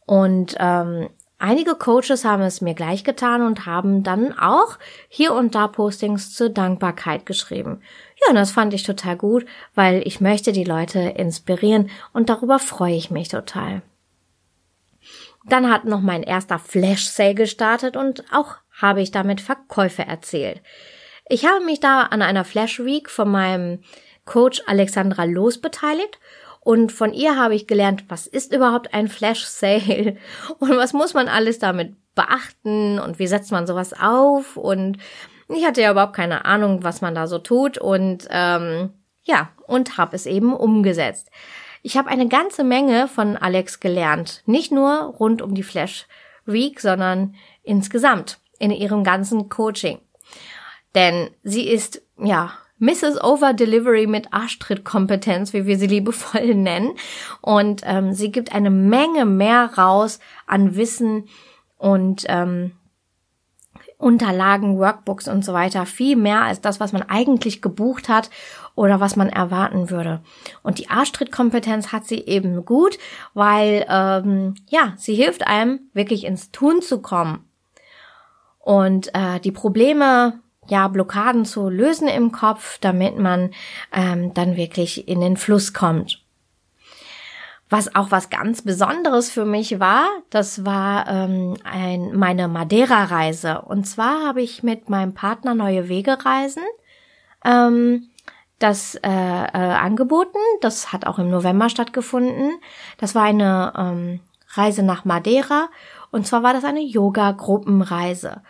Und 0.04 0.56
ähm, 0.58 1.08
einige 1.38 1.74
Coaches 1.74 2.24
haben 2.24 2.42
es 2.42 2.60
mir 2.60 2.74
gleich 2.74 3.04
getan 3.04 3.42
und 3.42 3.64
haben 3.64 4.02
dann 4.02 4.38
auch 4.38 4.78
hier 5.08 5.32
und 5.32 5.54
da 5.54 5.68
Postings 5.68 6.34
zur 6.34 6.50
Dankbarkeit 6.50 7.24
geschrieben. 7.24 7.80
Ja, 8.20 8.30
und 8.30 8.36
das 8.36 8.50
fand 8.50 8.74
ich 8.74 8.82
total 8.82 9.16
gut, 9.16 9.46
weil 9.74 10.06
ich 10.06 10.20
möchte 10.20 10.52
die 10.52 10.64
Leute 10.64 10.98
inspirieren 11.00 11.88
und 12.12 12.28
darüber 12.28 12.58
freue 12.58 12.94
ich 12.94 13.10
mich 13.10 13.28
total. 13.28 13.80
Dann 15.48 15.70
hat 15.70 15.84
noch 15.84 16.00
mein 16.00 16.22
erster 16.22 16.58
Flash 16.58 17.06
Sale 17.06 17.34
gestartet 17.34 17.96
und 17.96 18.24
auch 18.32 18.56
habe 18.80 19.00
ich 19.00 19.10
damit 19.10 19.40
Verkäufe 19.40 20.02
erzählt. 20.02 20.60
Ich 21.32 21.46
habe 21.46 21.64
mich 21.64 21.80
da 21.80 22.02
an 22.02 22.20
einer 22.20 22.44
Flash 22.44 22.84
Week 22.84 23.08
von 23.08 23.30
meinem 23.30 23.78
Coach 24.26 24.62
Alexandra 24.66 25.24
Los 25.24 25.56
beteiligt 25.56 26.20
und 26.60 26.92
von 26.92 27.14
ihr 27.14 27.38
habe 27.38 27.54
ich 27.54 27.66
gelernt, 27.66 28.04
was 28.08 28.26
ist 28.26 28.52
überhaupt 28.52 28.92
ein 28.92 29.08
Flash 29.08 29.46
Sale 29.46 30.18
und 30.58 30.76
was 30.76 30.92
muss 30.92 31.14
man 31.14 31.28
alles 31.28 31.58
damit 31.58 31.94
beachten 32.14 32.98
und 32.98 33.18
wie 33.18 33.26
setzt 33.26 33.50
man 33.50 33.66
sowas 33.66 33.94
auf 33.98 34.58
und 34.58 34.98
ich 35.48 35.64
hatte 35.64 35.80
ja 35.80 35.92
überhaupt 35.92 36.12
keine 36.12 36.44
Ahnung, 36.44 36.84
was 36.84 37.00
man 37.00 37.14
da 37.14 37.26
so 37.26 37.38
tut 37.38 37.78
und 37.78 38.28
ähm, 38.28 38.90
ja, 39.22 39.48
und 39.66 39.96
habe 39.96 40.14
es 40.14 40.26
eben 40.26 40.52
umgesetzt. 40.52 41.30
Ich 41.82 41.96
habe 41.96 42.10
eine 42.10 42.28
ganze 42.28 42.62
Menge 42.62 43.08
von 43.08 43.38
Alex 43.38 43.80
gelernt, 43.80 44.42
nicht 44.44 44.70
nur 44.70 45.14
rund 45.18 45.40
um 45.40 45.54
die 45.54 45.62
Flash 45.62 46.06
Week, 46.44 46.78
sondern 46.78 47.36
insgesamt 47.62 48.38
in 48.58 48.70
ihrem 48.70 49.02
ganzen 49.02 49.48
Coaching. 49.48 49.98
Denn 50.94 51.30
sie 51.42 51.68
ist, 51.68 52.02
ja, 52.18 52.52
Mrs. 52.78 53.22
Over 53.22 53.52
Delivery 53.52 54.08
mit 54.08 54.34
Arschtrittkompetenz, 54.34 55.52
wie 55.52 55.66
wir 55.66 55.78
sie 55.78 55.86
liebevoll 55.86 56.54
nennen. 56.54 56.92
Und 57.40 57.82
ähm, 57.84 58.12
sie 58.12 58.32
gibt 58.32 58.52
eine 58.52 58.70
Menge 58.70 59.24
mehr 59.24 59.70
raus 59.78 60.18
an 60.46 60.74
Wissen 60.74 61.28
und 61.78 62.24
ähm, 62.28 62.72
Unterlagen, 63.98 64.78
Workbooks 64.78 65.28
und 65.28 65.44
so 65.44 65.52
weiter. 65.52 65.86
Viel 65.86 66.16
mehr 66.16 66.42
als 66.42 66.60
das, 66.60 66.80
was 66.80 66.92
man 66.92 67.02
eigentlich 67.02 67.62
gebucht 67.62 68.08
hat 68.08 68.30
oder 68.74 68.98
was 68.98 69.14
man 69.14 69.28
erwarten 69.28 69.90
würde. 69.90 70.20
Und 70.64 70.78
die 70.78 70.90
Arschtrittkompetenz 70.90 71.92
hat 71.92 72.04
sie 72.04 72.18
eben 72.18 72.64
gut, 72.64 72.98
weil 73.32 73.86
ähm, 73.88 74.56
ja, 74.68 74.94
sie 74.96 75.14
hilft 75.14 75.46
einem 75.46 75.82
wirklich 75.92 76.24
ins 76.24 76.50
Tun 76.50 76.82
zu 76.82 77.00
kommen. 77.00 77.48
Und 78.58 79.14
äh, 79.14 79.38
die 79.38 79.52
Probleme 79.52 80.40
ja, 80.72 80.88
Blockaden 80.88 81.44
zu 81.44 81.68
lösen 81.68 82.08
im 82.08 82.32
Kopf, 82.32 82.78
damit 82.80 83.18
man 83.18 83.50
ähm, 83.92 84.32
dann 84.32 84.56
wirklich 84.56 85.06
in 85.06 85.20
den 85.20 85.36
Fluss 85.36 85.74
kommt. 85.74 86.22
Was 87.68 87.94
auch 87.94 88.10
was 88.10 88.30
ganz 88.30 88.62
Besonderes 88.62 89.30
für 89.30 89.44
mich 89.44 89.80
war, 89.80 90.08
das 90.30 90.64
war 90.64 91.06
ähm, 91.08 91.58
ein, 91.62 92.16
meine 92.16 92.48
Madeira-Reise. 92.48 93.60
Und 93.60 93.84
zwar 93.84 94.26
habe 94.26 94.40
ich 94.40 94.62
mit 94.62 94.88
meinem 94.88 95.12
Partner 95.12 95.54
Neue 95.54 95.90
Wege 95.90 96.16
reisen 96.24 96.64
ähm, 97.44 98.08
das 98.58 98.94
äh, 98.94 99.10
äh, 99.10 99.74
angeboten. 99.74 100.38
Das 100.62 100.90
hat 100.90 101.06
auch 101.06 101.18
im 101.18 101.28
November 101.28 101.68
stattgefunden. 101.68 102.52
Das 102.96 103.14
war 103.14 103.24
eine 103.24 103.74
ähm, 103.76 104.20
Reise 104.54 104.82
nach 104.82 105.04
Madeira. 105.04 105.68
Und 106.10 106.26
zwar 106.26 106.42
war 106.42 106.54
das 106.54 106.64
eine 106.64 106.80
Yoga-Gruppenreise. 106.80 108.40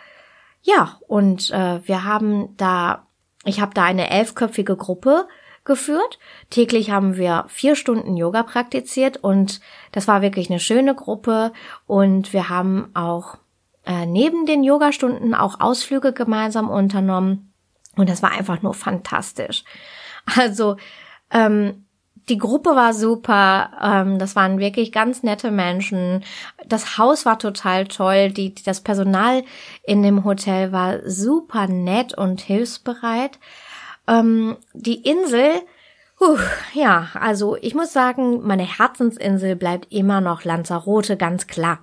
Ja, 0.63 0.97
und 1.07 1.51
äh, 1.51 1.85
wir 1.85 2.05
haben 2.05 2.55
da, 2.57 3.05
ich 3.43 3.61
habe 3.61 3.73
da 3.73 3.83
eine 3.83 4.09
elfköpfige 4.09 4.77
Gruppe 4.77 5.27
geführt. 5.65 6.19
Täglich 6.49 6.89
haben 6.89 7.17
wir 7.17 7.45
vier 7.49 7.75
Stunden 7.75 8.17
Yoga 8.17 8.43
praktiziert 8.43 9.17
und 9.17 9.59
das 9.91 10.07
war 10.07 10.21
wirklich 10.21 10.49
eine 10.49 10.59
schöne 10.59 10.95
Gruppe 10.95 11.51
und 11.85 12.33
wir 12.33 12.49
haben 12.49 12.89
auch 12.93 13.37
äh, 13.85 14.05
neben 14.05 14.45
den 14.45 14.63
Yogastunden 14.63 15.33
auch 15.33 15.59
Ausflüge 15.59 16.13
gemeinsam 16.13 16.69
unternommen 16.69 17.53
und 17.95 18.09
das 18.09 18.23
war 18.23 18.31
einfach 18.31 18.61
nur 18.61 18.73
fantastisch. 18.73 19.63
Also 20.37 20.77
ähm, 21.31 21.82
die 22.29 22.37
Gruppe 22.37 22.71
war 22.75 22.93
super, 22.93 23.71
ähm, 23.81 24.19
das 24.19 24.35
waren 24.35 24.59
wirklich 24.59 24.91
ganz 24.91 25.23
nette 25.23 25.51
Menschen. 25.51 26.23
Das 26.65 26.97
Haus 26.97 27.25
war 27.25 27.37
total 27.39 27.87
toll, 27.87 28.31
die, 28.31 28.55
das 28.55 28.81
Personal 28.81 29.43
in 29.83 30.03
dem 30.03 30.23
Hotel 30.23 30.71
war 30.71 30.99
super 31.09 31.67
nett 31.67 32.17
und 32.17 32.41
hilfsbereit. 32.41 33.39
Ähm, 34.07 34.57
die 34.73 35.01
Insel, 35.01 35.61
huh, 36.19 36.37
ja, 36.73 37.09
also 37.13 37.57
ich 37.61 37.75
muss 37.75 37.93
sagen, 37.93 38.41
meine 38.43 38.77
Herzensinsel 38.77 39.55
bleibt 39.55 39.91
immer 39.91 40.21
noch 40.21 40.43
Lanzarote, 40.43 41.17
ganz 41.17 41.47
klar. 41.47 41.79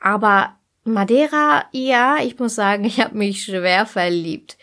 Aber 0.00 0.56
Madeira, 0.84 1.64
ja, 1.72 2.16
ich 2.22 2.38
muss 2.38 2.54
sagen, 2.54 2.84
ich 2.86 3.00
habe 3.00 3.16
mich 3.16 3.44
schwer 3.44 3.86
verliebt. 3.86 4.56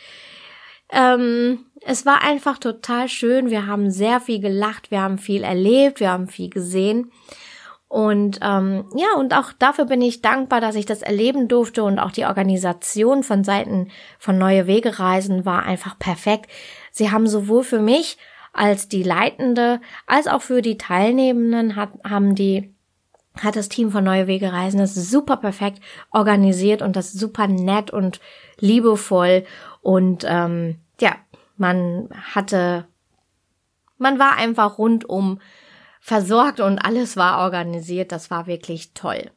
Ähm, 0.92 1.66
es 1.86 2.06
war 2.06 2.24
einfach 2.24 2.58
total 2.58 3.08
schön. 3.10 3.50
Wir 3.50 3.68
haben 3.68 3.92
sehr 3.92 4.20
viel 4.20 4.40
gelacht, 4.40 4.92
wir 4.92 5.02
haben 5.02 5.18
viel 5.18 5.44
erlebt, 5.44 6.00
wir 6.00 6.12
haben 6.12 6.28
viel 6.28 6.50
gesehen. 6.50 7.12
Und 7.88 8.40
ähm, 8.42 8.86
ja, 8.96 9.20
und 9.20 9.36
auch 9.36 9.54
dafür 9.54 9.86
bin 9.86 10.02
ich 10.02 10.24
dankbar, 10.24 10.62
dass 10.62 10.76
ich 10.76 10.88
das 10.88 11.04
erleben 11.04 11.48
durfte 11.48 11.84
und 11.84 12.00
auch 12.00 12.10
die 12.10 12.26
Organisation 12.26 13.22
von 13.22 13.44
Seiten 13.44 13.90
von 14.18 14.40
Neue 14.40 14.66
Wege 14.66 14.98
Reisen 14.98 15.46
war 15.46 15.64
einfach 15.64 16.00
perfekt. 16.00 16.50
Sie 16.92 17.12
haben 17.12 17.28
sowohl 17.28 17.64
für 17.64 17.80
mich 17.80 18.18
als 18.52 18.88
die 18.88 19.04
Leitende 19.04 19.80
als 20.08 20.28
auch 20.28 20.42
für 20.42 20.62
die 20.62 20.78
Teilnehmenden 20.78 21.76
hat, 21.76 21.90
haben 22.04 22.34
die 22.34 22.74
hat 23.40 23.56
das 23.56 23.70
Team 23.70 23.92
von 23.92 24.04
Neue 24.04 24.28
Wege 24.28 24.52
Reisen 24.52 24.80
das 24.80 24.94
super 24.96 25.38
perfekt 25.38 25.80
organisiert 26.12 26.82
und 26.82 26.96
das 26.96 27.12
super 27.12 27.48
nett 27.48 27.92
und 27.92 28.20
liebevoll 28.60 29.44
und 29.82 30.26
ähm, 30.28 30.78
man 31.58 32.10
hatte, 32.34 32.88
man 33.98 34.20
war 34.20 34.36
einfach 34.36 34.78
rundum 34.78 35.40
versorgt 36.00 36.60
und 36.60 36.80
alles 36.80 37.16
war 37.16 37.40
organisiert. 37.44 38.12
Das 38.12 38.30
war 38.30 38.48
wirklich 38.48 38.94
toll. 38.94 39.32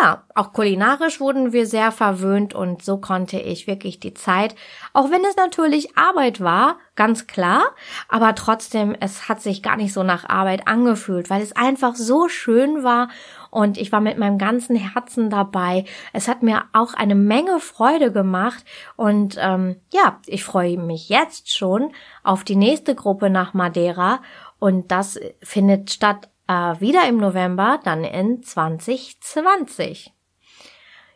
Ja, 0.00 0.24
auch 0.34 0.52
kulinarisch 0.52 1.20
wurden 1.20 1.52
wir 1.52 1.66
sehr 1.66 1.92
verwöhnt 1.92 2.54
und 2.54 2.82
so 2.82 2.96
konnte 2.98 3.38
ich 3.38 3.66
wirklich 3.66 4.00
die 4.00 4.14
Zeit, 4.14 4.54
auch 4.92 5.10
wenn 5.10 5.24
es 5.24 5.36
natürlich 5.36 5.96
Arbeit 5.96 6.40
war, 6.40 6.78
ganz 6.96 7.26
klar, 7.26 7.62
aber 8.08 8.34
trotzdem, 8.34 8.96
es 9.00 9.28
hat 9.28 9.42
sich 9.42 9.62
gar 9.62 9.76
nicht 9.76 9.92
so 9.92 10.02
nach 10.02 10.28
Arbeit 10.28 10.66
angefühlt, 10.66 11.28
weil 11.30 11.42
es 11.42 11.54
einfach 11.54 11.94
so 11.94 12.28
schön 12.28 12.82
war 12.82 13.08
und 13.52 13.76
ich 13.76 13.92
war 13.92 14.00
mit 14.00 14.16
meinem 14.16 14.38
ganzen 14.38 14.76
Herzen 14.76 15.28
dabei. 15.28 15.84
Es 16.14 16.26
hat 16.26 16.42
mir 16.42 16.64
auch 16.72 16.94
eine 16.94 17.14
Menge 17.14 17.60
Freude 17.60 18.10
gemacht 18.10 18.64
und 18.96 19.36
ähm, 19.38 19.76
ja, 19.92 20.18
ich 20.26 20.42
freue 20.42 20.78
mich 20.78 21.10
jetzt 21.10 21.54
schon 21.54 21.92
auf 22.24 22.44
die 22.44 22.56
nächste 22.56 22.94
Gruppe 22.94 23.28
nach 23.28 23.52
Madeira 23.52 24.22
und 24.58 24.90
das 24.90 25.20
findet 25.42 25.90
statt 25.90 26.30
äh, 26.48 26.80
wieder 26.80 27.06
im 27.06 27.18
November, 27.18 27.78
dann 27.84 28.04
in 28.04 28.42
2020. 28.42 30.14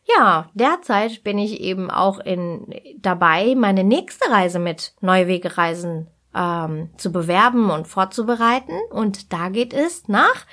Ja, 0.04 0.50
derzeit 0.52 1.24
bin 1.24 1.38
ich 1.38 1.60
eben 1.60 1.90
auch 1.90 2.18
in, 2.18 2.68
dabei, 2.98 3.54
meine 3.56 3.82
nächste 3.82 4.30
Reise 4.30 4.58
mit 4.58 4.92
Neuwegereisen 5.00 6.08
ähm, 6.34 6.90
zu 6.98 7.10
bewerben 7.10 7.70
und 7.70 7.88
vorzubereiten. 7.88 8.78
Und 8.90 9.32
da 9.32 9.48
geht 9.48 9.72
es 9.72 10.06
nach 10.06 10.44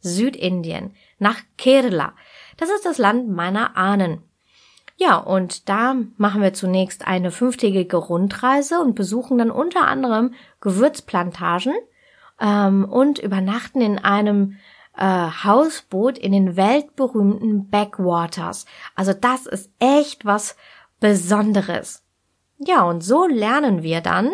Südindien, 0.00 0.94
nach 1.18 1.38
Kerala. 1.56 2.14
Das 2.56 2.70
ist 2.70 2.84
das 2.84 2.98
Land 2.98 3.28
meiner 3.28 3.76
Ahnen. 3.76 4.22
Ja, 4.96 5.16
und 5.16 5.68
da 5.68 5.94
machen 6.16 6.42
wir 6.42 6.54
zunächst 6.54 7.06
eine 7.06 7.30
fünftägige 7.30 7.96
Rundreise 7.96 8.80
und 8.80 8.94
besuchen 8.94 9.38
dann 9.38 9.50
unter 9.50 9.86
anderem 9.86 10.34
Gewürzplantagen, 10.60 11.74
ähm, 12.40 12.84
und 12.84 13.18
übernachten 13.18 13.80
in 13.80 13.98
einem 13.98 14.56
äh, 14.96 15.04
Hausboot 15.04 16.18
in 16.18 16.32
den 16.32 16.56
weltberühmten 16.56 17.68
Backwaters. 17.68 18.66
Also 18.94 19.12
das 19.12 19.46
ist 19.46 19.70
echt 19.78 20.24
was 20.24 20.56
Besonderes. 21.00 22.02
Ja, 22.58 22.82
und 22.82 23.02
so 23.02 23.26
lernen 23.26 23.82
wir 23.82 24.00
dann 24.00 24.32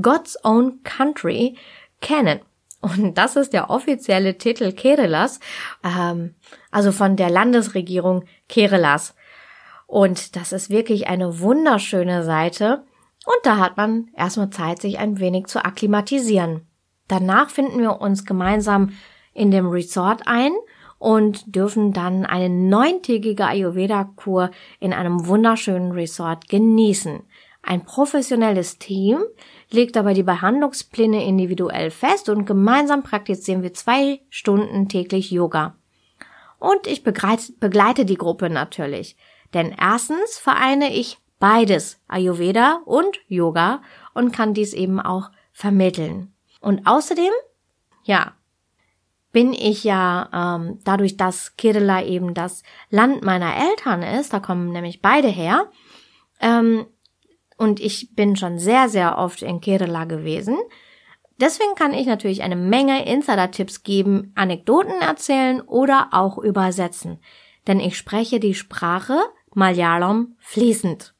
God's 0.00 0.42
Own 0.42 0.82
Country 0.84 1.56
kennen. 2.00 2.40
Und 2.80 3.18
das 3.18 3.36
ist 3.36 3.52
der 3.52 3.70
offizielle 3.70 4.38
Titel 4.38 4.72
Kerelas, 4.72 5.40
ähm, 5.84 6.34
also 6.70 6.92
von 6.92 7.16
der 7.16 7.30
Landesregierung 7.30 8.24
Kerelas. 8.48 9.14
Und 9.86 10.36
das 10.36 10.52
ist 10.52 10.70
wirklich 10.70 11.08
eine 11.08 11.40
wunderschöne 11.40 12.22
Seite. 12.22 12.84
Und 13.24 13.38
da 13.42 13.56
hat 13.58 13.76
man 13.76 14.08
erstmal 14.16 14.50
Zeit, 14.50 14.80
sich 14.80 14.98
ein 14.98 15.18
wenig 15.18 15.46
zu 15.46 15.64
akklimatisieren. 15.64 16.66
Danach 17.08 17.50
finden 17.50 17.80
wir 17.80 18.00
uns 18.00 18.24
gemeinsam 18.24 18.90
in 19.32 19.50
dem 19.50 19.66
Resort 19.66 20.22
ein 20.26 20.52
und 20.98 21.54
dürfen 21.54 21.92
dann 21.92 22.26
eine 22.26 22.50
neuntägige 22.50 23.46
Ayurveda-Kur 23.46 24.50
in 24.78 24.92
einem 24.92 25.26
wunderschönen 25.26 25.92
Resort 25.92 26.48
genießen. 26.48 27.22
Ein 27.62 27.84
professionelles 27.84 28.78
Team 28.78 29.22
legt 29.70 29.96
dabei 29.96 30.14
die 30.14 30.22
Behandlungspläne 30.22 31.24
individuell 31.24 31.90
fest 31.90 32.28
und 32.28 32.44
gemeinsam 32.44 33.02
praktizieren 33.02 33.62
wir 33.62 33.74
zwei 33.74 34.20
Stunden 34.30 34.88
täglich 34.88 35.30
Yoga. 35.30 35.76
Und 36.58 36.86
ich 36.86 37.04
begleite 37.04 38.04
die 38.04 38.16
Gruppe 38.16 38.50
natürlich. 38.50 39.16
Denn 39.54 39.74
erstens 39.78 40.38
vereine 40.38 40.94
ich 40.94 41.18
beides, 41.38 42.00
Ayurveda 42.08 42.82
und 42.84 43.20
Yoga, 43.28 43.82
und 44.14 44.32
kann 44.32 44.54
dies 44.54 44.72
eben 44.72 45.00
auch 45.00 45.30
vermitteln. 45.52 46.34
Und 46.60 46.86
außerdem, 46.86 47.32
ja, 48.02 48.32
bin 49.32 49.52
ich 49.52 49.84
ja 49.84 50.28
ähm, 50.32 50.80
dadurch, 50.84 51.16
dass 51.16 51.56
Kerala 51.56 52.02
eben 52.02 52.34
das 52.34 52.62
Land 52.90 53.22
meiner 53.22 53.54
Eltern 53.56 54.02
ist, 54.02 54.32
da 54.32 54.40
kommen 54.40 54.72
nämlich 54.72 55.00
beide 55.00 55.28
her, 55.28 55.70
ähm, 56.40 56.86
und 57.58 57.80
ich 57.80 58.14
bin 58.14 58.36
schon 58.36 58.58
sehr, 58.58 58.88
sehr 58.88 59.18
oft 59.18 59.42
in 59.42 59.60
Kerala 59.60 60.04
gewesen. 60.04 60.56
Deswegen 61.40 61.74
kann 61.74 61.92
ich 61.92 62.06
natürlich 62.06 62.42
eine 62.42 62.56
Menge 62.56 63.04
Insider-Tipps 63.06 63.82
geben, 63.82 64.32
Anekdoten 64.34 65.00
erzählen 65.00 65.60
oder 65.60 66.08
auch 66.12 66.38
übersetzen. 66.38 67.20
Denn 67.66 67.80
ich 67.80 67.98
spreche 67.98 68.40
die 68.40 68.54
Sprache 68.54 69.18
Malayalam 69.54 70.36
fließend. 70.38 71.14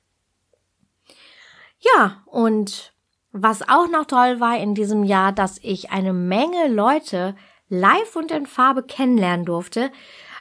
Ja, 1.80 2.22
und 2.26 2.92
was 3.32 3.68
auch 3.68 3.88
noch 3.88 4.06
toll 4.06 4.40
war 4.40 4.58
in 4.58 4.74
diesem 4.74 5.04
Jahr, 5.04 5.32
dass 5.32 5.58
ich 5.62 5.90
eine 5.90 6.12
Menge 6.12 6.68
Leute 6.68 7.36
live 7.68 8.16
und 8.16 8.30
in 8.30 8.46
Farbe 8.46 8.82
kennenlernen 8.82 9.44
durfte, 9.44 9.90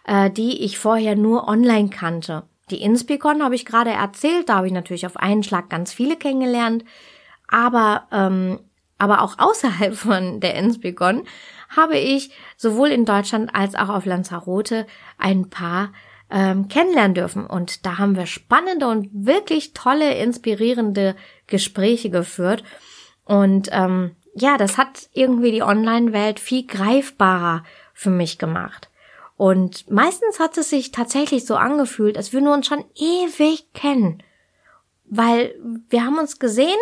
äh, 0.05 0.31
die 0.31 0.63
ich 0.63 0.79
vorher 0.79 1.15
nur 1.15 1.47
online 1.47 1.89
kannte. 1.89 2.43
Die 2.69 2.81
Inspicon 2.81 3.43
habe 3.43 3.55
ich 3.55 3.65
gerade 3.65 3.91
erzählt, 3.91 4.49
da 4.49 4.55
habe 4.55 4.67
ich 4.67 4.73
natürlich 4.73 5.05
auf 5.05 5.17
einen 5.17 5.43
Schlag 5.43 5.69
ganz 5.69 5.93
viele 5.93 6.17
kennengelernt, 6.17 6.83
aber 7.47 8.07
ähm, 8.11 8.59
aber 8.97 9.21
auch 9.21 9.35
außerhalb 9.39 9.95
von 9.95 10.39
der 10.39 10.55
Inspicon 10.55 11.23
habe 11.75 11.97
ich 11.97 12.31
sowohl 12.55 12.89
in 12.89 13.05
Deutschland 13.05 13.53
als 13.53 13.75
auch 13.75 13.89
auf 13.89 14.05
Lanzarote 14.05 14.87
ein 15.17 15.49
paar 15.49 15.91
ähm, 16.29 16.67
kennenlernen 16.67 17.13
dürfen. 17.13 17.45
Und 17.45 17.85
da 17.85 17.97
haben 17.97 18.15
wir 18.15 18.25
spannende 18.25 18.87
und 18.87 19.09
wirklich 19.13 19.73
tolle, 19.73 20.15
inspirierende 20.15 21.15
Gespräche 21.47 22.09
geführt. 22.09 22.63
Und 23.25 23.69
ähm, 23.71 24.15
ja, 24.35 24.57
das 24.57 24.77
hat 24.77 25.09
irgendwie 25.13 25.51
die 25.51 25.63
Online-Welt 25.63 26.39
viel 26.39 26.65
greifbarer 26.65 27.63
für 27.93 28.09
mich 28.09 28.37
gemacht. 28.37 28.86
Und 29.37 29.89
meistens 29.89 30.39
hat 30.39 30.57
es 30.57 30.71
sich 30.71 30.91
tatsächlich 30.91 31.45
so 31.45 31.55
angefühlt, 31.55 32.17
als 32.17 32.33
würden 32.33 32.45
wir 32.45 32.53
uns 32.53 32.67
schon 32.67 32.83
ewig 32.95 33.71
kennen. 33.73 34.23
Weil 35.05 35.55
wir 35.89 36.03
haben 36.03 36.17
uns 36.17 36.39
gesehen 36.39 36.79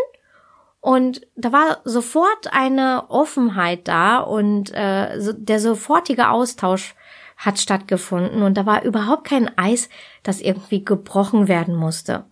und 0.79 1.21
da 1.35 1.51
war 1.51 1.81
sofort 1.83 2.53
eine 2.53 3.09
Offenheit 3.09 3.87
da 3.87 4.19
und 4.19 4.71
äh, 4.71 5.33
der 5.33 5.59
sofortige 5.59 6.29
Austausch 6.29 6.95
hat 7.37 7.59
stattgefunden 7.59 8.43
und 8.43 8.55
da 8.55 8.65
war 8.65 8.83
überhaupt 8.83 9.25
kein 9.25 9.57
Eis, 9.57 9.89
das 10.23 10.39
irgendwie 10.39 10.85
gebrochen 10.85 11.47
werden 11.47 11.75
musste. 11.75 12.25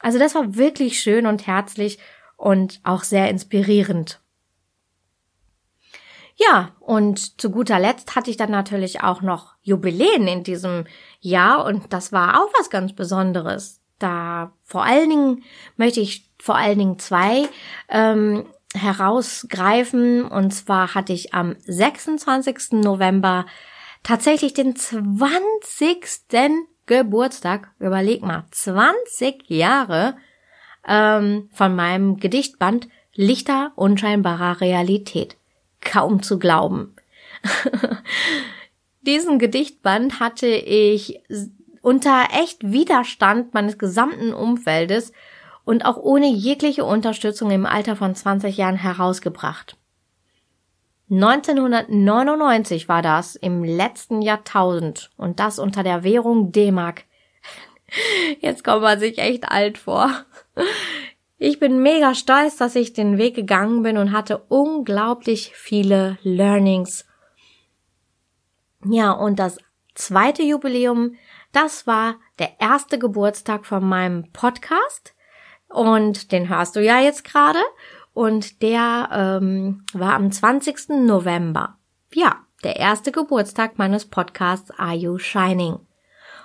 Also 0.00 0.18
das 0.18 0.34
war 0.34 0.56
wirklich 0.56 1.00
schön 1.00 1.26
und 1.26 1.46
herzlich 1.46 1.98
und 2.36 2.80
auch 2.82 3.04
sehr 3.04 3.28
inspirierend. 3.28 4.21
Ja, 6.36 6.70
und 6.80 7.40
zu 7.40 7.50
guter 7.50 7.78
Letzt 7.78 8.16
hatte 8.16 8.30
ich 8.30 8.36
dann 8.36 8.50
natürlich 8.50 9.02
auch 9.02 9.22
noch 9.22 9.54
Jubiläen 9.62 10.26
in 10.26 10.42
diesem 10.44 10.84
Jahr 11.20 11.64
und 11.66 11.92
das 11.92 12.12
war 12.12 12.42
auch 12.42 12.50
was 12.58 12.70
ganz 12.70 12.94
Besonderes. 12.94 13.80
Da 13.98 14.52
vor 14.64 14.84
allen 14.84 15.10
Dingen 15.10 15.44
möchte 15.76 16.00
ich 16.00 16.30
vor 16.38 16.56
allen 16.56 16.78
Dingen 16.78 16.98
zwei 16.98 17.48
ähm, 17.88 18.46
herausgreifen 18.74 20.24
und 20.24 20.52
zwar 20.52 20.94
hatte 20.94 21.12
ich 21.12 21.34
am 21.34 21.56
26. 21.66 22.72
November 22.72 23.46
tatsächlich 24.02 24.54
den 24.54 24.74
20. 24.74 26.28
Geburtstag, 26.86 27.70
überleg 27.78 28.22
mal, 28.22 28.44
20 28.50 29.48
Jahre 29.48 30.16
ähm, 30.86 31.48
von 31.52 31.76
meinem 31.76 32.16
Gedichtband 32.16 32.88
Lichter 33.14 33.72
unscheinbarer 33.76 34.60
Realität. 34.60 35.36
Kaum 35.82 36.22
zu 36.22 36.38
glauben. 36.38 36.96
Diesen 39.02 39.38
Gedichtband 39.38 40.20
hatte 40.20 40.46
ich 40.46 41.20
unter 41.82 42.28
echt 42.32 42.72
Widerstand 42.72 43.52
meines 43.52 43.76
gesamten 43.76 44.32
Umfeldes 44.32 45.12
und 45.64 45.84
auch 45.84 45.96
ohne 45.96 46.28
jegliche 46.28 46.84
Unterstützung 46.84 47.50
im 47.50 47.66
Alter 47.66 47.96
von 47.96 48.14
20 48.14 48.56
Jahren 48.56 48.76
herausgebracht. 48.76 49.76
1999 51.10 52.88
war 52.88 53.02
das 53.02 53.36
im 53.36 53.62
letzten 53.62 54.22
Jahrtausend 54.22 55.10
und 55.16 55.40
das 55.40 55.58
unter 55.58 55.82
der 55.82 56.04
Währung 56.04 56.52
D-Mark. 56.52 57.04
Jetzt 58.40 58.64
kommt 58.64 58.82
man 58.82 58.98
sich 58.98 59.18
echt 59.18 59.50
alt 59.50 59.76
vor. 59.76 60.10
Ich 61.44 61.58
bin 61.58 61.82
mega 61.82 62.14
stolz, 62.14 62.54
dass 62.54 62.76
ich 62.76 62.92
den 62.92 63.18
Weg 63.18 63.34
gegangen 63.34 63.82
bin 63.82 63.98
und 63.98 64.12
hatte 64.12 64.44
unglaublich 64.48 65.50
viele 65.56 66.16
Learnings. 66.22 67.04
Ja, 68.84 69.10
und 69.10 69.40
das 69.40 69.58
zweite 69.96 70.44
Jubiläum, 70.44 71.16
das 71.50 71.84
war 71.84 72.14
der 72.38 72.60
erste 72.60 72.96
Geburtstag 72.96 73.66
von 73.66 73.84
meinem 73.84 74.30
Podcast. 74.30 75.16
Und 75.66 76.30
den 76.30 76.48
hörst 76.48 76.76
du 76.76 76.80
ja 76.80 77.00
jetzt 77.00 77.24
gerade. 77.24 77.58
Und 78.14 78.62
der 78.62 79.08
ähm, 79.10 79.84
war 79.92 80.14
am 80.14 80.30
20. 80.30 80.90
November. 80.90 81.76
Ja, 82.14 82.36
der 82.62 82.76
erste 82.76 83.10
Geburtstag 83.10 83.78
meines 83.78 84.06
Podcasts 84.06 84.70
Are 84.78 84.94
You 84.94 85.18
Shining? 85.18 85.80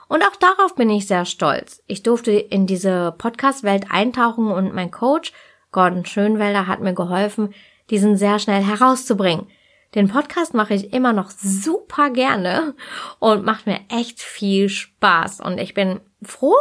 Und 0.08 0.24
auch 0.24 0.36
darauf 0.36 0.76
bin 0.76 0.90
ich 0.90 1.08
sehr 1.08 1.26
stolz. 1.26 1.84
Ich 1.88 2.04
durfte 2.04 2.32
in 2.32 2.66
diese 2.66 3.14
Podcast-Welt 3.18 3.88
eintauchen 3.90 4.52
und 4.52 4.74
mein 4.74 4.92
Coach, 4.92 5.34
Gordon 5.72 6.06
Schönwelder, 6.06 6.68
hat 6.68 6.80
mir 6.80 6.94
geholfen, 6.94 7.54
diesen 7.90 8.18
sehr 8.18 8.40
schnell 8.40 8.64
herauszubringen. 8.64 9.48
Den 9.96 10.10
Podcast 10.10 10.54
mache 10.54 10.74
ich 10.74 10.94
immer 10.94 11.14
noch 11.14 11.30
super 11.30 12.10
gerne 12.10 12.76
und 13.20 13.46
macht 13.46 13.66
mir 13.66 13.80
echt 13.90 14.22
viel 14.22 14.70
Spaß. 14.70 15.40
Und 15.40 15.58
ich 15.60 15.74
bin 15.74 16.02
froh, 16.22 16.56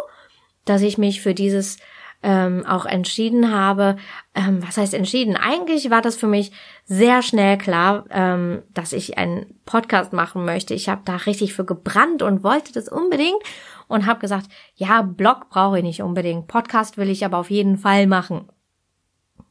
dass 0.64 0.82
ich 0.82 0.98
mich 0.98 1.20
für 1.20 1.34
dieses 1.34 1.78
ähm, 2.26 2.66
auch 2.66 2.86
entschieden 2.86 3.54
habe. 3.54 3.96
Ähm, 4.34 4.60
was 4.66 4.76
heißt 4.76 4.94
entschieden? 4.94 5.36
Eigentlich 5.36 5.90
war 5.90 6.02
das 6.02 6.16
für 6.16 6.26
mich 6.26 6.50
sehr 6.84 7.22
schnell 7.22 7.56
klar, 7.56 8.04
ähm, 8.10 8.62
dass 8.74 8.92
ich 8.92 9.16
einen 9.16 9.54
Podcast 9.64 10.12
machen 10.12 10.44
möchte. 10.44 10.74
Ich 10.74 10.88
habe 10.88 11.02
da 11.04 11.14
richtig 11.14 11.54
für 11.54 11.64
gebrannt 11.64 12.22
und 12.22 12.42
wollte 12.42 12.72
das 12.72 12.88
unbedingt 12.88 13.40
und 13.86 14.06
habe 14.06 14.18
gesagt, 14.18 14.48
ja, 14.74 15.02
Blog 15.02 15.50
brauche 15.50 15.78
ich 15.78 15.84
nicht 15.84 16.02
unbedingt. 16.02 16.48
Podcast 16.48 16.98
will 16.98 17.10
ich 17.10 17.24
aber 17.24 17.38
auf 17.38 17.48
jeden 17.48 17.78
Fall 17.78 18.08
machen. 18.08 18.48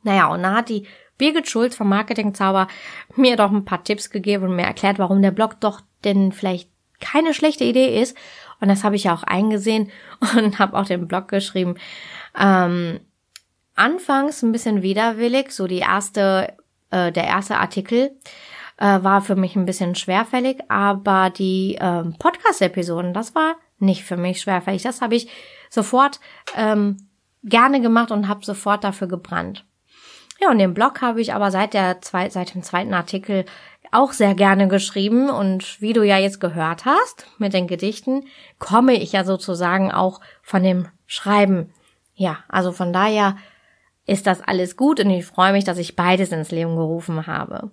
Naja, 0.04 0.28
und 0.28 0.44
dann 0.44 0.58
hat 0.58 0.68
die 0.68 0.86
Birgit 1.18 1.50
Schulz 1.50 1.78
vom 1.78 1.88
Marketingzauber 1.88 2.68
mir 3.16 3.38
doch 3.38 3.52
ein 3.52 3.64
paar 3.64 3.86
Tipps 3.86 4.10
gegeben 4.10 4.44
und 4.44 4.56
mir 4.58 4.66
erklärt, 4.66 5.00
warum 5.00 5.22
der 5.22 5.32
Blog 5.32 5.62
doch 5.62 5.80
denn 6.04 6.34
vielleicht 6.34 6.70
keine 7.00 7.34
schlechte 7.34 7.64
Idee 7.64 8.02
ist. 8.02 8.18
Und 8.60 8.68
das 8.68 8.84
habe 8.84 8.98
ich 8.98 9.06
ja 9.06 9.14
auch 9.14 9.24
eingesehen 9.24 9.92
und 10.36 10.60
habe 10.60 10.78
auch 10.78 10.86
den 10.86 11.08
Blog 11.08 11.30
geschrieben. 11.30 11.76
Ähm, 12.38 13.00
anfangs 13.76 14.42
ein 14.42 14.52
bisschen 14.52 14.82
widerwillig, 14.82 15.52
so 15.52 15.68
die 15.68 15.80
erste, 15.80 16.54
äh, 16.92 17.12
der 17.12 17.26
erste 17.26 17.58
Artikel 17.58 18.18
äh, 18.78 19.04
war 19.04 19.22
für 19.22 19.36
mich 19.36 19.56
ein 19.56 19.66
bisschen 19.66 19.96
schwerfällig, 19.96 20.60
aber 20.70 21.30
die 21.30 21.76
äh, 21.76 22.04
Podcast-Episoden, 22.20 23.14
das 23.14 23.36
war 23.36 23.56
nicht 23.80 24.04
für 24.04 24.18
mich 24.18 24.42
schwerfällig. 24.42 24.84
Das 24.84 25.02
habe 25.02 25.16
ich 25.16 25.30
sofort 25.70 26.20
ähm, 26.56 27.10
gerne 27.44 27.82
gemacht 27.82 28.12
und 28.12 28.28
habe 28.28 28.46
sofort 28.46 28.84
dafür 28.84 29.08
gebrannt. 29.08 29.66
Ja, 30.42 30.50
und 30.50 30.58
den 30.58 30.74
Blog 30.74 31.02
habe 31.02 31.22
ich 31.22 31.34
aber 31.34 31.52
seit 31.52 31.74
der 31.74 32.02
zwei, 32.02 32.30
seit 32.30 32.54
dem 32.56 32.64
zweiten 32.64 32.94
Artikel 32.94 33.46
auch 33.92 34.12
sehr 34.12 34.36
gerne 34.36 34.68
geschrieben 34.68 35.30
und 35.30 35.80
wie 35.80 35.94
du 35.94 36.04
ja 36.04 36.18
jetzt 36.18 36.42
gehört 36.42 36.86
hast 36.86 37.28
mit 37.38 37.54
den 37.54 37.68
Gedichten, 37.68 38.26
komme 38.60 38.94
ich 38.94 39.14
ja 39.14 39.24
sozusagen 39.24 39.92
auch 39.92 40.20
von 40.42 40.64
dem 40.64 40.88
Schreiben 41.06 41.72
ja, 42.16 42.40
also 42.48 42.72
von 42.72 42.94
daher 42.94 43.38
ist 44.06 44.28
das 44.28 44.42
alles 44.42 44.78
gut 44.78 45.00
und 45.00 45.10
ich 45.10 45.26
freue 45.26 45.52
mich, 45.52 45.64
dass 45.64 45.78
ich 45.78 45.96
beides 45.96 46.32
ins 46.32 46.52
Leben 46.52 46.76
gerufen 46.76 47.28
habe. 47.28 47.72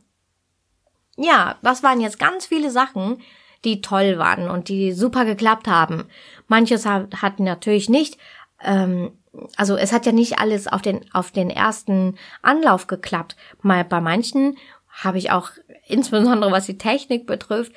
Ja, 1.16 1.56
das 1.62 1.82
waren 1.82 2.00
jetzt 2.00 2.18
ganz 2.18 2.46
viele 2.46 2.70
Sachen, 2.70 3.22
die 3.64 3.80
toll 3.80 4.18
waren 4.18 4.50
und 4.50 4.68
die 4.68 4.92
super 4.92 5.24
geklappt 5.24 5.68
haben. 5.68 6.04
Manches 6.48 6.86
hat, 6.86 7.38
natürlich 7.38 7.88
nicht, 7.88 8.18
ähm, 8.62 9.12
also 9.56 9.76
es 9.76 9.92
hat 9.92 10.06
ja 10.06 10.12
nicht 10.12 10.38
alles 10.38 10.66
auf 10.66 10.82
den, 10.82 11.04
auf 11.12 11.30
den 11.30 11.48
ersten 11.50 12.16
Anlauf 12.42 12.86
geklappt. 12.86 13.36
Mal 13.60 13.84
bei 13.84 14.00
manchen 14.00 14.56
habe 14.88 15.18
ich 15.18 15.30
auch, 15.30 15.50
insbesondere 15.86 16.50
was 16.50 16.66
die 16.66 16.78
Technik 16.78 17.26
betrifft, 17.26 17.72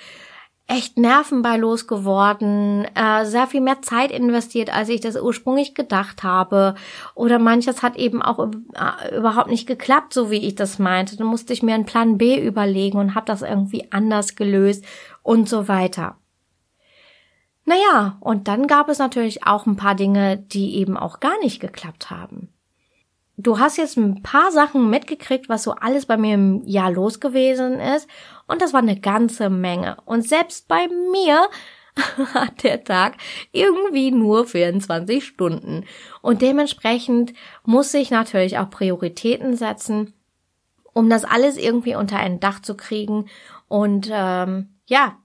echt 0.68 0.98
Nerven 0.98 1.44
bei 1.44 1.58
losgeworden, 1.58 2.86
äh, 2.96 3.26
sehr 3.26 3.46
viel 3.46 3.62
mehr 3.62 3.82
Zeit 3.82 4.12
investiert, 4.12 4.74
als 4.74 4.90
ich 4.90 5.00
das 5.00 5.16
ursprünglich 5.16 5.76
gedacht 5.76 6.24
habe. 6.24 6.76
Oder 7.14 7.38
manches 7.38 7.84
hat 7.84 7.96
eben 7.98 8.22
auch 8.22 8.40
äh, 8.40 9.16
überhaupt 9.16 9.50
nicht 9.50 9.68
geklappt, 9.68 10.14
so 10.14 10.32
wie 10.32 10.48
ich 10.48 10.56
das 10.56 10.80
meinte. 10.80 11.18
Dann 11.18 11.28
musste 11.28 11.54
ich 11.54 11.62
mir 11.62 11.76
einen 11.76 11.86
Plan 11.86 12.18
B 12.18 12.40
überlegen 12.40 12.98
und 12.98 13.14
habe 13.14 13.28
das 13.28 13.44
irgendwie 13.44 13.92
anders 13.92 14.36
gelöst 14.36 14.84
und 15.22 15.48
so 15.48 15.68
weiter. 15.68 16.18
Naja, 17.66 18.18
und 18.20 18.48
dann 18.48 18.68
gab 18.68 18.90
es 18.90 19.00
natürlich 19.00 19.46
auch 19.46 19.66
ein 19.66 19.76
paar 19.76 19.96
Dinge, 19.96 20.38
die 20.38 20.76
eben 20.76 20.98
auch 20.98 21.20
gar 21.20 21.38
nicht 21.40 21.60
geklappt 21.60 22.10
haben. 22.10 22.50
Du 23.38 23.60
hast 23.60 23.78
jetzt 23.78 23.98
ein 23.98 24.24
paar 24.24 24.52
Sachen 24.52 24.90
mitgekriegt, 24.90 25.50
was 25.50 25.64
so 25.64 25.74
alles 25.74 26.06
bei 26.06 26.16
mir 26.16 26.36
im 26.36 26.66
Jahr 26.66 26.90
los 26.90 27.20
gewesen 27.20 27.80
ist. 27.80 28.08
Und 28.48 28.62
das 28.62 28.74
war 28.74 28.82
eine 28.82 29.00
ganze 29.00 29.50
Menge. 29.50 29.98
Und 30.06 30.28
selbst 30.28 30.68
bei 30.68 30.88
mir 31.12 31.48
hat 32.34 32.64
der 32.64 32.84
Tag 32.84 33.18
irgendwie 33.52 34.12
nur 34.12 34.46
24 34.46 35.26
Stunden. 35.26 35.86
Und 36.22 36.42
dementsprechend 36.42 37.34
muss 37.64 37.94
ich 37.94 38.12
natürlich 38.12 38.58
auch 38.58 38.70
Prioritäten 38.70 39.56
setzen, 39.56 40.14
um 40.94 41.10
das 41.10 41.26
alles 41.26 41.58
irgendwie 41.58 41.96
unter 41.96 42.18
ein 42.18 42.40
Dach 42.40 42.62
zu 42.62 42.76
kriegen. 42.76 43.28
Und 43.68 44.10
ähm, 44.12 44.76
ja, 44.86 45.18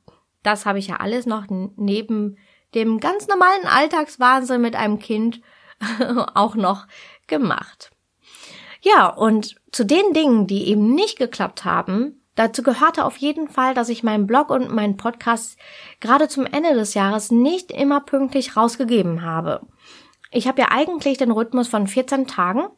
das 0.43 0.65
habe 0.67 0.79
ich 0.79 0.89
ja 0.89 0.97
alles 0.97 1.27
noch 1.27 1.45
neben 1.49 2.37
dem 2.75 3.01
ganz 3.01 3.27
normalen 3.27 3.67
Alltagswahnsinn 3.67 4.61
mit 4.61 4.77
einem 4.77 4.99
Kind 4.99 5.41
auch 6.35 6.55
noch 6.55 6.87
gemacht. 7.27 7.91
Ja, 8.83 9.09
und 9.09 9.57
zu 9.73 9.85
den 9.85 10.13
Dingen, 10.15 10.47
die 10.47 10.69
eben 10.69 10.95
nicht 10.95 11.19
geklappt 11.19 11.65
haben, 11.65 12.20
dazu 12.35 12.63
gehörte 12.63 13.05
auf 13.05 13.17
jeden 13.17 13.49
Fall, 13.49 13.75
dass 13.75 13.89
ich 13.89 14.03
meinen 14.03 14.27
Blog 14.27 14.51
und 14.51 14.73
meinen 14.73 14.97
Podcast 14.97 15.59
gerade 16.01 16.29
zum 16.29 16.47
Ende 16.47 16.75
des 16.75 16.95
Jahres 16.95 17.31
nicht 17.31 17.71
immer 17.71 18.01
pünktlich 18.01 18.57
rausgegeben 18.57 19.23
habe. 19.23 19.61
Ich 20.31 20.47
habe 20.47 20.61
ja 20.61 20.69
eigentlich 20.71 21.19
den 21.19 21.33
Rhythmus 21.33 21.69
von 21.69 21.87
14 21.87 22.27
Tagen 22.27 22.69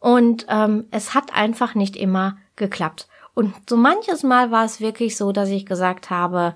und 0.00 0.46
ähm, 0.48 0.86
es 0.90 1.14
hat 1.14 1.34
einfach 1.34 1.74
nicht 1.74 1.96
immer 1.96 2.36
geklappt. 2.56 3.08
Und 3.34 3.54
so 3.68 3.76
manches 3.76 4.22
Mal 4.22 4.50
war 4.50 4.64
es 4.64 4.80
wirklich 4.80 5.16
so, 5.16 5.32
dass 5.32 5.48
ich 5.48 5.66
gesagt 5.66 6.10
habe, 6.10 6.54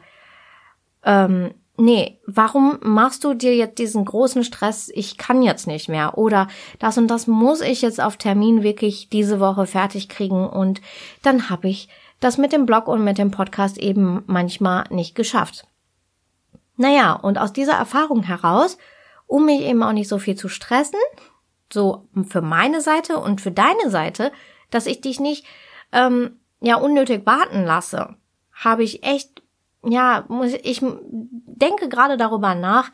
ähm, 1.02 1.54
nee, 1.76 2.18
warum 2.26 2.78
machst 2.82 3.24
du 3.24 3.34
dir 3.34 3.54
jetzt 3.56 3.78
diesen 3.78 4.04
großen 4.04 4.44
Stress, 4.44 4.90
ich 4.94 5.16
kann 5.16 5.42
jetzt 5.42 5.66
nicht 5.66 5.88
mehr 5.88 6.18
oder 6.18 6.48
das 6.78 6.98
und 6.98 7.08
das 7.08 7.26
muss 7.26 7.60
ich 7.60 7.82
jetzt 7.82 8.00
auf 8.00 8.16
Termin 8.16 8.62
wirklich 8.62 9.08
diese 9.08 9.40
Woche 9.40 9.66
fertig 9.66 10.08
kriegen 10.08 10.46
und 10.46 10.80
dann 11.22 11.50
habe 11.50 11.68
ich 11.68 11.88
das 12.20 12.38
mit 12.38 12.52
dem 12.52 12.66
Blog 12.66 12.88
und 12.88 13.04
mit 13.04 13.18
dem 13.18 13.30
Podcast 13.30 13.78
eben 13.78 14.22
manchmal 14.26 14.84
nicht 14.90 15.14
geschafft. 15.14 15.66
Naja, 16.76 17.12
und 17.12 17.38
aus 17.38 17.52
dieser 17.52 17.74
Erfahrung 17.74 18.22
heraus, 18.22 18.78
um 19.26 19.46
mich 19.46 19.62
eben 19.62 19.82
auch 19.82 19.92
nicht 19.92 20.08
so 20.08 20.18
viel 20.18 20.36
zu 20.36 20.48
stressen, 20.48 21.00
so 21.72 22.08
für 22.28 22.40
meine 22.40 22.80
Seite 22.80 23.18
und 23.18 23.40
für 23.40 23.50
deine 23.50 23.90
Seite, 23.90 24.32
dass 24.70 24.86
ich 24.86 25.00
dich 25.00 25.20
nicht 25.20 25.44
ähm, 25.92 26.40
ja 26.60 26.76
unnötig 26.76 27.26
warten 27.26 27.64
lasse, 27.64 28.16
habe 28.52 28.82
ich 28.84 29.02
echt 29.04 29.42
ja, 29.84 30.24
muss 30.28 30.52
ich 30.62 30.80
denke 30.80 31.88
gerade 31.88 32.16
darüber 32.16 32.54
nach, 32.54 32.90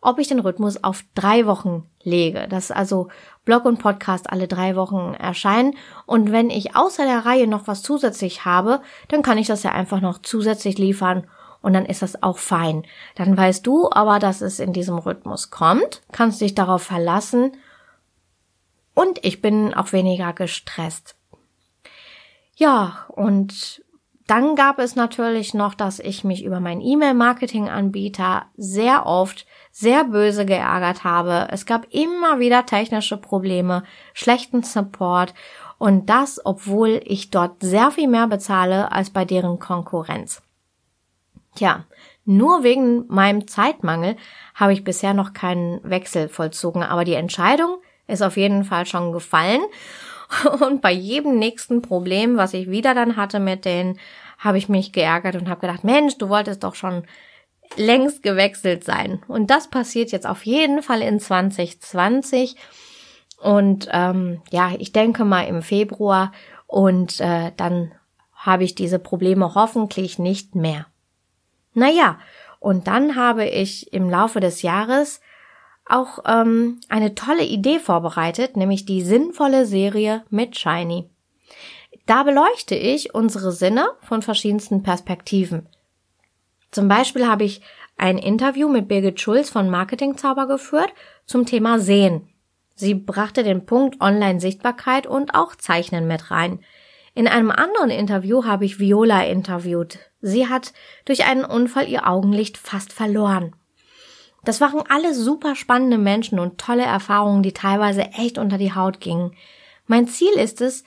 ob 0.00 0.18
ich 0.18 0.28
den 0.28 0.38
Rhythmus 0.38 0.82
auf 0.82 1.04
drei 1.14 1.46
Wochen 1.46 1.88
lege, 2.02 2.46
dass 2.48 2.70
also 2.70 3.08
Blog 3.44 3.64
und 3.64 3.78
Podcast 3.78 4.30
alle 4.30 4.48
drei 4.48 4.76
Wochen 4.76 5.14
erscheinen. 5.14 5.74
Und 6.06 6.32
wenn 6.32 6.50
ich 6.50 6.76
außer 6.76 7.04
der 7.04 7.26
Reihe 7.26 7.46
noch 7.46 7.66
was 7.66 7.82
zusätzlich 7.82 8.44
habe, 8.44 8.80
dann 9.08 9.22
kann 9.22 9.38
ich 9.38 9.46
das 9.46 9.62
ja 9.62 9.72
einfach 9.72 10.00
noch 10.00 10.18
zusätzlich 10.18 10.78
liefern 10.78 11.26
und 11.60 11.72
dann 11.72 11.86
ist 11.86 12.02
das 12.02 12.22
auch 12.22 12.38
fein. 12.38 12.84
Dann 13.16 13.36
weißt 13.36 13.66
du 13.66 13.90
aber, 13.90 14.18
dass 14.18 14.40
es 14.40 14.60
in 14.60 14.72
diesem 14.72 14.98
Rhythmus 14.98 15.50
kommt, 15.50 16.02
kannst 16.12 16.40
dich 16.40 16.54
darauf 16.54 16.82
verlassen 16.82 17.52
und 18.94 19.24
ich 19.24 19.40
bin 19.40 19.74
auch 19.74 19.92
weniger 19.92 20.32
gestresst. 20.32 21.16
Ja, 22.56 23.06
und 23.08 23.82
dann 24.28 24.56
gab 24.56 24.78
es 24.78 24.94
natürlich 24.94 25.54
noch, 25.54 25.72
dass 25.72 25.98
ich 25.98 26.22
mich 26.22 26.44
über 26.44 26.60
meinen 26.60 26.82
E-Mail-Marketing-Anbieter 26.82 28.44
sehr 28.58 29.06
oft 29.06 29.46
sehr 29.72 30.04
böse 30.04 30.44
geärgert 30.44 31.02
habe. 31.02 31.48
Es 31.50 31.64
gab 31.64 31.86
immer 31.90 32.38
wieder 32.38 32.66
technische 32.66 33.16
Probleme, 33.16 33.84
schlechten 34.12 34.62
Support 34.62 35.32
und 35.78 36.10
das, 36.10 36.44
obwohl 36.44 37.00
ich 37.04 37.30
dort 37.30 37.62
sehr 37.62 37.90
viel 37.90 38.06
mehr 38.06 38.26
bezahle 38.26 38.92
als 38.92 39.08
bei 39.08 39.24
deren 39.24 39.58
Konkurrenz. 39.58 40.42
Tja, 41.54 41.84
nur 42.26 42.62
wegen 42.62 43.06
meinem 43.08 43.48
Zeitmangel 43.48 44.16
habe 44.54 44.74
ich 44.74 44.84
bisher 44.84 45.14
noch 45.14 45.32
keinen 45.32 45.80
Wechsel 45.88 46.28
vollzogen, 46.28 46.82
aber 46.82 47.04
die 47.04 47.14
Entscheidung 47.14 47.78
ist 48.06 48.22
auf 48.22 48.36
jeden 48.36 48.64
Fall 48.64 48.84
schon 48.84 49.12
gefallen 49.12 49.62
Und 50.60 50.82
bei 50.82 50.92
jedem 50.92 51.38
nächsten 51.38 51.82
Problem, 51.82 52.36
was 52.36 52.54
ich 52.54 52.70
wieder 52.70 52.94
dann 52.94 53.16
hatte 53.16 53.40
mit 53.40 53.64
denen, 53.64 53.98
habe 54.38 54.58
ich 54.58 54.68
mich 54.68 54.92
geärgert 54.92 55.34
und 55.34 55.48
habe 55.48 55.62
gedacht, 55.62 55.84
Mensch, 55.84 56.16
du 56.18 56.28
wolltest 56.28 56.62
doch 56.62 56.74
schon 56.74 57.04
längst 57.76 58.22
gewechselt 58.22 58.84
sein. 58.84 59.22
Und 59.28 59.50
das 59.50 59.68
passiert 59.68 60.12
jetzt 60.12 60.26
auf 60.26 60.46
jeden 60.46 60.82
Fall 60.82 61.02
in 61.02 61.20
2020. 61.20 62.56
Und 63.42 63.88
ähm, 63.92 64.42
ja, 64.50 64.72
ich 64.78 64.92
denke 64.92 65.24
mal 65.24 65.42
im 65.42 65.62
Februar 65.62 66.32
und 66.66 67.20
äh, 67.20 67.52
dann 67.56 67.92
habe 68.34 68.64
ich 68.64 68.74
diese 68.74 68.98
Probleme 68.98 69.54
hoffentlich 69.54 70.18
nicht 70.18 70.54
mehr. 70.54 70.86
Naja, 71.74 72.18
und 72.60 72.86
dann 72.86 73.16
habe 73.16 73.44
ich 73.44 73.92
im 73.92 74.10
Laufe 74.10 74.40
des 74.40 74.62
Jahres 74.62 75.20
auch 75.88 76.20
ähm, 76.26 76.80
eine 76.88 77.14
tolle 77.14 77.44
Idee 77.44 77.78
vorbereitet, 77.78 78.56
nämlich 78.56 78.86
die 78.86 79.02
sinnvolle 79.02 79.66
Serie 79.66 80.24
mit 80.30 80.58
Shiny. 80.58 81.08
Da 82.06 82.22
beleuchte 82.22 82.74
ich 82.74 83.14
unsere 83.14 83.52
Sinne 83.52 83.88
von 84.00 84.22
verschiedensten 84.22 84.82
Perspektiven. 84.82 85.68
Zum 86.70 86.88
Beispiel 86.88 87.26
habe 87.26 87.44
ich 87.44 87.60
ein 87.96 88.18
Interview 88.18 88.68
mit 88.68 88.88
Birgit 88.88 89.20
Schulz 89.20 89.50
von 89.50 89.68
Marketingzauber 89.68 90.46
geführt 90.46 90.92
zum 91.26 91.46
Thema 91.46 91.78
Sehen. 91.78 92.28
Sie 92.74 92.94
brachte 92.94 93.42
den 93.42 93.66
Punkt 93.66 94.00
Online-Sichtbarkeit 94.00 95.06
und 95.06 95.34
auch 95.34 95.56
Zeichnen 95.56 96.06
mit 96.06 96.30
rein. 96.30 96.60
In 97.14 97.26
einem 97.26 97.50
anderen 97.50 97.90
Interview 97.90 98.44
habe 98.44 98.64
ich 98.64 98.78
Viola 98.78 99.24
interviewt. 99.24 99.98
Sie 100.20 100.48
hat 100.48 100.72
durch 101.04 101.26
einen 101.26 101.44
Unfall 101.44 101.88
ihr 101.88 102.06
Augenlicht 102.06 102.56
fast 102.56 102.92
verloren. 102.92 103.56
Das 104.44 104.60
waren 104.60 104.82
alle 104.88 105.14
super 105.14 105.56
spannende 105.56 105.98
Menschen 105.98 106.38
und 106.38 106.58
tolle 106.58 106.84
Erfahrungen, 106.84 107.42
die 107.42 107.52
teilweise 107.52 108.02
echt 108.12 108.38
unter 108.38 108.58
die 108.58 108.74
Haut 108.74 109.00
gingen. 109.00 109.32
Mein 109.86 110.06
Ziel 110.06 110.32
ist 110.32 110.60
es, 110.60 110.84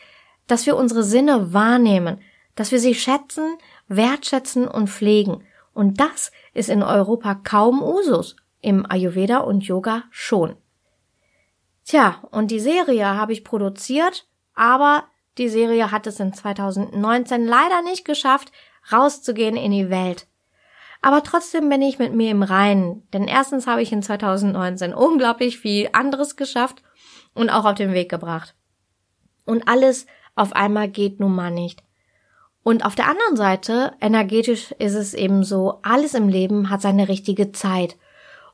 dass 0.48 0.66
wir 0.66 0.76
unsere 0.76 1.04
Sinne 1.04 1.54
wahrnehmen, 1.54 2.22
dass 2.56 2.72
wir 2.72 2.80
sie 2.80 2.96
schätzen, 2.96 3.58
wertschätzen 3.88 4.68
und 4.68 4.90
pflegen. 4.90 5.44
Und 5.74 6.00
das 6.00 6.32
ist 6.54 6.70
in 6.70 6.84
Europa 6.84 7.36
kaum 7.36 7.82
Usus, 7.82 8.36
im 8.62 8.86
Ayurveda 8.90 9.40
und 9.40 9.64
Yoga 9.64 10.04
schon. 10.12 10.56
Tja, 11.86 12.22
und 12.32 12.52
die 12.52 12.60
Serie 12.60 13.06
habe 13.06 13.34
ich 13.34 13.44
produziert, 13.44 14.28
aber 14.54 15.06
die 15.38 15.50
Serie 15.50 15.92
hat 15.92 16.08
es 16.08 16.20
in 16.20 16.34
2019 16.34 17.46
leider 17.46 17.82
nicht 17.82 18.06
geschafft, 18.06 18.52
rauszugehen 18.92 19.56
in 19.56 19.72
die 19.72 19.90
Welt. 19.90 20.28
Aber 21.02 21.24
trotzdem 21.24 21.70
bin 21.70 21.82
ich 21.82 21.98
mit 21.98 22.14
mir 22.14 22.30
im 22.30 22.44
Reinen, 22.44 23.08
denn 23.12 23.28
erstens 23.28 23.66
habe 23.66 23.82
ich 23.82 23.92
in 23.92 24.04
2019 24.04 24.94
unglaublich 24.94 25.58
viel 25.58 25.90
anderes 25.94 26.36
geschafft 26.36 26.84
und 27.34 27.50
auch 27.50 27.66
auf 27.66 27.76
den 27.76 27.94
Weg 27.94 28.10
gebracht. 28.10 28.56
Und 29.46 29.68
alles 29.68 30.06
auf 30.36 30.54
einmal 30.54 30.90
geht 30.90 31.20
nun 31.20 31.34
mal 31.34 31.52
nicht. 31.52 31.84
Und 32.64 32.86
auf 32.86 32.94
der 32.94 33.10
anderen 33.10 33.36
Seite, 33.36 33.94
energetisch 34.00 34.72
ist 34.74 34.94
es 34.94 35.16
eben 35.16 35.44
so, 35.44 35.80
alles 35.82 36.14
im 36.14 36.28
Leben 36.28 36.70
hat 36.70 36.82
seine 36.82 37.08
richtige 37.08 37.52
Zeit. 37.52 37.98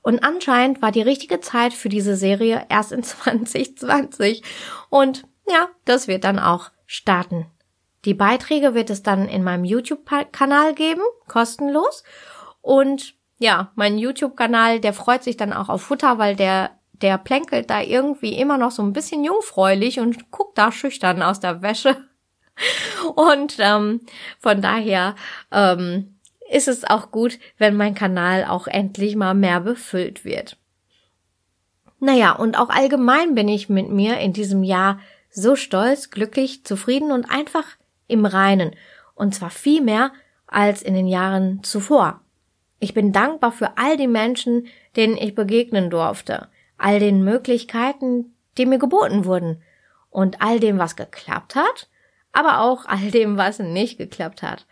Und 0.02 0.24
anscheinend 0.24 0.82
war 0.82 0.92
die 0.92 1.02
richtige 1.02 1.42
Zeit 1.42 1.74
für 1.74 1.90
diese 1.90 2.16
Serie 2.16 2.66
erst 2.70 2.94
in 2.94 3.04
2020. 3.04 4.44
Und 4.90 5.26
ja, 5.50 5.68
das 5.84 6.08
wird 6.08 6.24
dann 6.24 6.40
auch 6.40 6.72
starten. 6.86 7.48
Die 8.06 8.14
Beiträge 8.14 8.74
wird 8.74 8.90
es 8.90 9.04
dann 9.04 9.28
in 9.28 9.44
meinem 9.44 9.66
YouTube-Kanal 9.66 10.76
geben, 10.76 11.02
kostenlos. 11.28 12.04
Und 12.68 13.14
ja, 13.40 13.72
mein 13.76 13.98
YouTube-Kanal, 13.98 14.82
der 14.82 14.92
freut 14.92 15.24
sich 15.24 15.38
dann 15.38 15.54
auch 15.54 15.70
auf 15.70 15.84
Futter, 15.84 16.18
weil 16.18 16.36
der 16.36 16.72
der 17.02 17.18
plänkelt 17.18 17.70
da 17.70 17.82
irgendwie 17.82 18.34
immer 18.34 18.58
noch 18.58 18.72
so 18.72 18.82
ein 18.82 18.92
bisschen 18.92 19.24
jungfräulich 19.24 20.00
und 20.00 20.32
guckt 20.32 20.58
da 20.58 20.72
schüchtern 20.72 21.22
aus 21.22 21.40
der 21.40 21.62
Wäsche. 21.62 21.96
Und 23.16 23.58
ähm, 23.60 24.02
von 24.40 24.64
daher 24.64 25.14
ähm, 25.52 26.18
ist 26.52 26.68
es 26.68 26.84
auch 26.84 27.12
gut, 27.12 27.38
wenn 27.60 27.78
mein 27.78 27.94
Kanal 27.94 28.46
auch 28.46 28.66
endlich 28.66 29.16
mal 29.16 29.36
mehr 29.36 29.60
befüllt 29.62 30.26
wird. 30.26 30.58
Naja, 32.00 32.32
und 32.32 32.58
auch 32.58 32.70
allgemein 32.70 33.36
bin 33.36 33.48
ich 33.48 33.70
mit 33.70 33.90
mir 33.90 34.18
in 34.18 34.34
diesem 34.34 34.64
Jahr 34.64 35.00
so 35.30 35.56
stolz, 35.56 36.10
glücklich, 36.10 36.66
zufrieden 36.66 37.12
und 37.12 37.30
einfach 37.30 37.66
im 38.08 38.26
Reinen. 38.26 38.76
Und 39.14 39.36
zwar 39.36 39.52
viel 39.52 39.82
mehr 39.82 40.12
als 40.48 40.82
in 40.82 40.96
den 40.96 41.08
Jahren 41.08 41.62
zuvor. 41.62 42.22
Ich 42.80 42.94
bin 42.94 43.12
dankbar 43.12 43.52
für 43.52 43.78
all 43.78 43.98
die 43.98 44.08
Menschen, 44.08 44.68
denen 44.96 45.18
ich 45.18 45.36
begegnen 45.36 45.90
durfte, 45.90 46.48
all 46.78 47.00
den 47.00 47.24
Möglichkeiten, 47.24 48.36
die 48.58 48.66
mir 48.66 48.78
geboten 48.78 49.26
wurden 49.26 49.62
und 50.10 50.42
all 50.42 50.60
dem, 50.60 50.78
was 50.78 50.96
geklappt 50.96 51.56
hat, 51.56 51.90
aber 52.32 52.62
auch 52.62 52.86
all 52.88 53.12
dem, 53.12 53.38
was 53.38 53.60
nicht 53.60 53.98
geklappt 53.98 54.44
hat. 54.44 54.68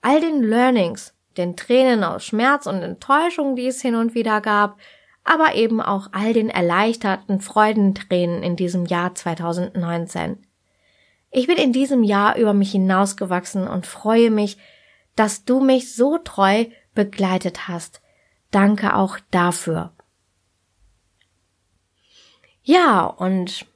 All 0.00 0.20
den 0.20 0.42
Learnings, 0.42 1.14
den 1.36 1.56
Tränen 1.56 2.04
aus 2.04 2.24
Schmerz 2.24 2.66
und 2.66 2.82
Enttäuschung, 2.82 3.56
die 3.56 3.66
es 3.66 3.82
hin 3.82 3.94
und 3.94 4.14
wieder 4.14 4.40
gab, 4.40 4.78
aber 5.22 5.54
eben 5.54 5.82
auch 5.82 6.08
all 6.12 6.32
den 6.32 6.48
erleichterten 6.48 7.40
Freudentränen 7.40 8.42
in 8.42 8.56
diesem 8.56 8.86
Jahr 8.86 9.14
2019. 9.14 10.38
Ich 11.30 11.46
bin 11.46 11.58
in 11.58 11.72
diesem 11.72 12.02
Jahr 12.02 12.36
über 12.36 12.54
mich 12.54 12.72
hinausgewachsen 12.72 13.68
und 13.68 13.86
freue 13.86 14.30
mich, 14.30 14.56
dass 15.14 15.44
du 15.44 15.60
mich 15.60 15.94
so 15.94 16.18
treu 16.18 16.64
begleitet 16.94 17.68
hast. 17.68 18.00
Danke 18.50 18.96
auch 18.96 19.18
dafür. 19.30 19.92
Ja, 22.62 23.04
und 23.04 23.66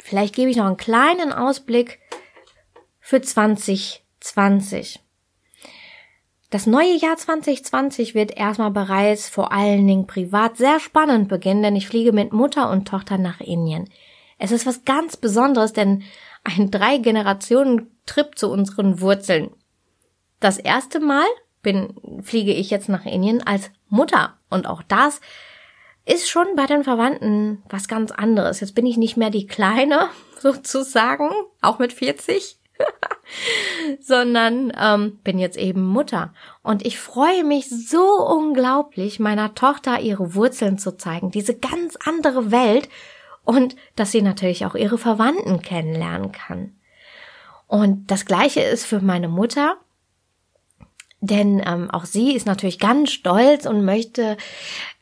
vielleicht 0.00 0.34
gebe 0.34 0.50
ich 0.50 0.56
noch 0.56 0.66
einen 0.66 0.76
kleinen 0.76 1.32
Ausblick 1.32 2.00
für 3.00 3.20
2020. 3.20 5.00
Das 6.50 6.66
neue 6.66 6.96
Jahr 6.96 7.16
2020 7.16 8.14
wird 8.14 8.36
erstmal 8.36 8.70
bereits 8.70 9.28
vor 9.28 9.52
allen 9.52 9.86
Dingen 9.86 10.06
privat 10.06 10.56
sehr 10.56 10.78
spannend 10.78 11.28
beginnen, 11.28 11.62
denn 11.62 11.76
ich 11.76 11.88
fliege 11.88 12.12
mit 12.12 12.32
Mutter 12.32 12.70
und 12.70 12.86
Tochter 12.86 13.18
nach 13.18 13.40
Indien. 13.40 13.90
Es 14.38 14.52
ist 14.52 14.66
was 14.66 14.84
ganz 14.84 15.16
Besonderes, 15.16 15.72
denn 15.72 16.04
ein 16.44 16.70
Drei-Generationen-Trip 16.70 18.38
zu 18.38 18.50
unseren 18.50 19.00
Wurzeln. 19.00 19.50
Das 20.38 20.58
erste 20.58 21.00
Mal 21.00 21.26
bin, 21.66 22.22
fliege 22.22 22.52
ich 22.52 22.70
jetzt 22.70 22.88
nach 22.88 23.04
Indien 23.04 23.44
als 23.44 23.72
Mutter. 23.88 24.34
Und 24.48 24.68
auch 24.68 24.84
das 24.84 25.20
ist 26.04 26.30
schon 26.30 26.46
bei 26.54 26.64
den 26.66 26.84
Verwandten 26.84 27.60
was 27.68 27.88
ganz 27.88 28.12
anderes. 28.12 28.60
Jetzt 28.60 28.76
bin 28.76 28.86
ich 28.86 28.96
nicht 28.96 29.16
mehr 29.16 29.30
die 29.30 29.48
Kleine, 29.48 30.08
sozusagen, 30.38 31.28
auch 31.60 31.80
mit 31.80 31.92
40, 31.92 32.56
sondern 34.00 34.72
ähm, 34.80 35.18
bin 35.24 35.40
jetzt 35.40 35.58
eben 35.58 35.84
Mutter. 35.84 36.32
Und 36.62 36.86
ich 36.86 37.00
freue 37.00 37.42
mich 37.42 37.68
so 37.68 38.24
unglaublich, 38.24 39.18
meiner 39.18 39.56
Tochter 39.56 39.98
ihre 39.98 40.36
Wurzeln 40.36 40.78
zu 40.78 40.96
zeigen, 40.96 41.32
diese 41.32 41.58
ganz 41.58 41.96
andere 41.96 42.52
Welt 42.52 42.88
und 43.44 43.74
dass 43.96 44.12
sie 44.12 44.22
natürlich 44.22 44.66
auch 44.66 44.76
ihre 44.76 44.98
Verwandten 44.98 45.62
kennenlernen 45.62 46.30
kann. 46.30 46.76
Und 47.66 48.12
das 48.12 48.24
gleiche 48.24 48.60
ist 48.60 48.86
für 48.86 49.00
meine 49.00 49.26
Mutter. 49.26 49.78
Denn 51.26 51.62
ähm, 51.66 51.90
auch 51.90 52.04
sie 52.04 52.34
ist 52.34 52.46
natürlich 52.46 52.78
ganz 52.78 53.10
stolz 53.10 53.66
und 53.66 53.84
möchte, 53.84 54.36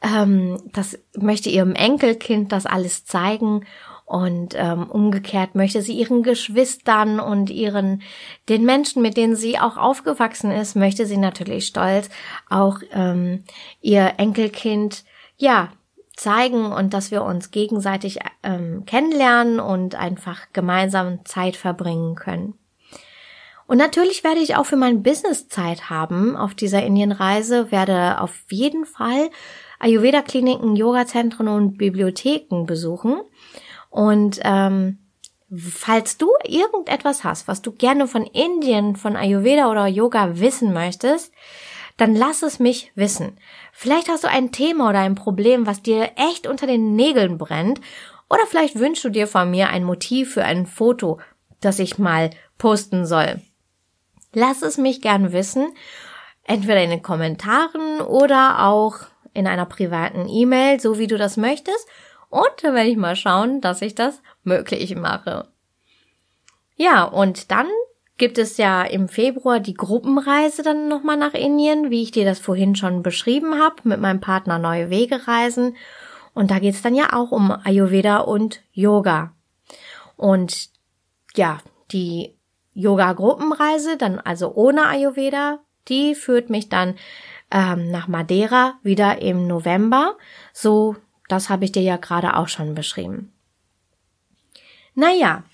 ähm, 0.03 0.63
das 0.73 0.99
möchte 1.17 1.51
ihrem 1.51 1.75
Enkelkind 1.75 2.51
das 2.51 2.67
alles 2.67 3.05
zeigen 3.05 3.67
und 4.07 4.55
ähm, 4.57 4.91
umgekehrt 4.91 5.55
möchte 5.55 5.83
sie 5.83 5.95
ihren 5.95 6.23
Geschwistern 6.23 7.21
und 7.21 7.51
ihren 7.51 8.03
den 8.49 8.65
Menschen, 8.65 9.03
mit 9.03 9.17
denen 9.17 9.37
sie 9.37 9.59
auch 9.59 9.77
aufgewachsen 9.77 10.51
ist, 10.51 10.77
möchte 10.77 11.07
sie 11.07 11.17
natürlich 11.17 11.67
stolz 11.67 12.11
auch 12.49 12.79
ähm, 12.93 13.45
ihr 13.81 14.15
Enkelkind 14.19 15.05
ja 15.37 15.73
zeigen 16.17 16.73
und 16.73 16.95
dass 16.95 17.11
wir 17.11 17.23
uns 17.23 17.51
gegenseitig 17.51 18.21
ähm, 18.43 18.85
kennenlernen 18.87 19.59
und 19.59 19.95
einfach 19.95 20.47
gemeinsam 20.53 21.25
Zeit 21.25 21.57
verbringen 21.57 22.15
können. 22.15 22.55
Und 23.67 23.79
natürlich 23.79 24.25
werde 24.25 24.41
ich 24.41 24.57
auch 24.57 24.67
für 24.67 24.77
mein 24.77 25.03
Business 25.03 25.49
Zeit 25.49 25.89
haben 25.89 26.37
auf 26.37 26.55
dieser 26.55 26.83
Indienreise, 26.83 27.71
werde 27.71 28.21
auf 28.21 28.33
jeden 28.51 28.85
Fall 28.85 29.31
Ayurveda-Kliniken, 29.81 30.77
Yoga-Zentren 30.77 31.49
und 31.49 31.79
Bibliotheken 31.79 32.65
besuchen. 32.67 33.21
Und 33.91 34.41
ähm, 34.43 34.99
falls 35.55 36.19
du 36.19 36.29
irgendetwas 36.45 37.25
hast, 37.25 37.49
was 37.49 37.63
du 37.63 37.73
gerne 37.73 38.07
von 38.07 38.25
Indien, 38.25 38.97
von 38.97 39.17
Ayurveda 39.17 39.71
oder 39.71 39.87
Yoga 39.87 40.39
wissen 40.39 40.73
möchtest, 40.73 41.33
dann 41.97 42.15
lass 42.15 42.43
es 42.43 42.59
mich 42.59 42.93
wissen. 42.95 43.39
Vielleicht 43.73 44.09
hast 44.09 44.25
du 44.25 44.29
ein 44.29 44.53
Thema 44.53 44.91
oder 44.91 45.01
ein 45.01 45.15
Problem, 45.15 45.67
was 45.67 45.83
dir 45.83 46.11
echt 46.17 46.47
unter 46.47 46.67
den 46.67 46.97
Nägeln 46.97 47.39
brennt, 47.39 47.81
oder 48.31 48.47
vielleicht 48.49 48.79
wünschst 48.79 49.05
du 49.05 49.11
dir 49.11 49.27
von 49.29 49.51
mir 49.51 49.69
ein 49.69 49.85
Motiv 49.85 50.33
für 50.33 50.45
ein 50.45 50.67
Foto, 50.67 51.21
das 51.61 51.79
ich 51.79 51.99
mal 51.99 52.31
posten 52.59 53.07
soll. 53.07 53.41
Lass 54.35 54.63
es 54.63 54.79
mich 54.79 55.01
gern 55.01 55.33
wissen, 55.33 55.73
entweder 56.45 56.83
in 56.83 56.91
den 56.91 57.03
Kommentaren 57.03 58.01
oder 58.01 58.67
auch 58.67 58.97
in 59.33 59.47
einer 59.47 59.67
privaten 59.67 60.29
E-Mail, 60.29 60.81
so 60.81 60.99
wie 60.99 61.07
du 61.07 61.19
das 61.19 61.37
möchtest. 61.37 61.89
Und 62.31 62.53
dann 62.63 62.75
werde 62.75 62.91
ich 62.91 62.97
mal 62.97 63.17
schauen, 63.17 63.61
dass 63.61 63.83
ich 63.83 63.95
das 63.95 64.21
möglich 64.43 64.95
mache. 64.97 65.49
Ja, 66.77 67.05
und 67.05 67.51
dann 67.51 67.69
gibt 68.17 68.39
es 68.39 68.57
ja 68.57 68.83
im 68.83 69.09
Februar 69.09 69.61
die 69.61 69.75
Gruppenreise 69.75 70.63
dann 70.63 70.89
nochmal 70.89 71.17
nach 71.17 71.35
Indien, 71.35 71.91
wie 71.91 72.03
ich 72.03 72.11
dir 72.13 72.25
das 72.25 72.39
vorhin 72.39 72.77
schon 72.77 73.03
beschrieben 73.03 73.61
habe, 73.61 73.77
mit 73.85 74.01
meinem 74.01 74.21
Partner 74.21 74.59
Neue 74.59 74.91
Wege 74.91 75.27
reisen. 75.27 75.77
Und 76.33 76.51
da 76.51 76.59
geht 76.59 76.75
es 76.75 76.83
dann 76.83 76.95
ja 76.95 77.13
auch 77.13 77.31
um 77.31 77.51
Ayurveda 77.51 78.19
und 78.19 78.63
Yoga. 78.73 79.33
Und 80.17 80.71
ja, 81.37 81.59
die 81.91 82.37
Yoga-Gruppenreise, 82.75 83.97
dann 83.97 84.19
also 84.19 84.53
ohne 84.55 84.87
Ayurveda, 84.87 85.61
die 85.89 86.15
führt 86.15 86.51
mich 86.51 86.69
dann 86.69 86.97
ähm, 87.51 87.91
nach 87.91 88.09
Madeira 88.09 88.75
wieder 88.83 89.21
im 89.23 89.47
November. 89.47 90.17
So, 90.53 90.97
das 91.29 91.49
habe 91.49 91.65
ich 91.65 91.73
dir 91.73 91.83
ja 91.83 91.97
gerade 91.97 92.37
auch 92.37 92.49
schon 92.49 92.75
beschrieben. 92.75 93.33
Naja, 94.95 95.45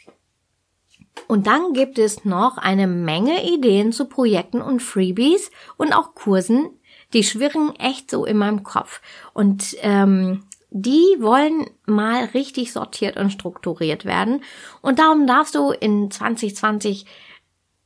und 1.28 1.46
dann 1.46 1.72
gibt 1.72 1.98
es 1.98 2.24
noch 2.24 2.58
eine 2.58 2.86
Menge 2.86 3.44
Ideen 3.44 3.92
zu 3.92 4.06
Projekten 4.06 4.60
und 4.60 4.80
Freebies 4.80 5.50
und 5.76 5.92
auch 5.92 6.14
Kursen, 6.14 6.70
die 7.12 7.24
schwirren 7.24 7.74
echt 7.76 8.10
so 8.10 8.24
in 8.24 8.36
meinem 8.36 8.62
Kopf. 8.62 9.00
Und 9.32 9.76
ähm, 9.80 10.44
die 10.70 11.16
wollen 11.18 11.66
mal 11.86 12.26
richtig 12.26 12.72
sortiert 12.72 13.16
und 13.16 13.30
strukturiert 13.30 14.04
werden. 14.04 14.42
Und 14.82 14.98
darum 14.98 15.26
darfst 15.26 15.54
du 15.54 15.70
in 15.70 16.10
2020 16.10 17.06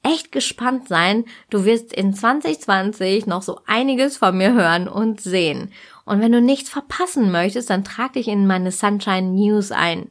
echt 0.02 0.32
gespannt 0.32 0.88
sein. 0.88 1.24
Du 1.50 1.64
wirst 1.64 1.92
in 1.92 2.12
2020 2.12 3.26
noch 3.26 3.42
so 3.42 3.60
einiges 3.66 4.18
von 4.18 4.36
mir 4.36 4.52
hören 4.52 4.86
und 4.86 5.20
sehen. 5.20 5.72
Und 6.04 6.20
wenn 6.20 6.32
du 6.32 6.42
nichts 6.42 6.68
verpassen 6.68 7.32
möchtest, 7.32 7.70
dann 7.70 7.84
trag 7.84 8.12
dich 8.12 8.28
in 8.28 8.46
meine 8.46 8.70
Sunshine 8.70 9.30
News 9.32 9.72
ein. 9.72 10.10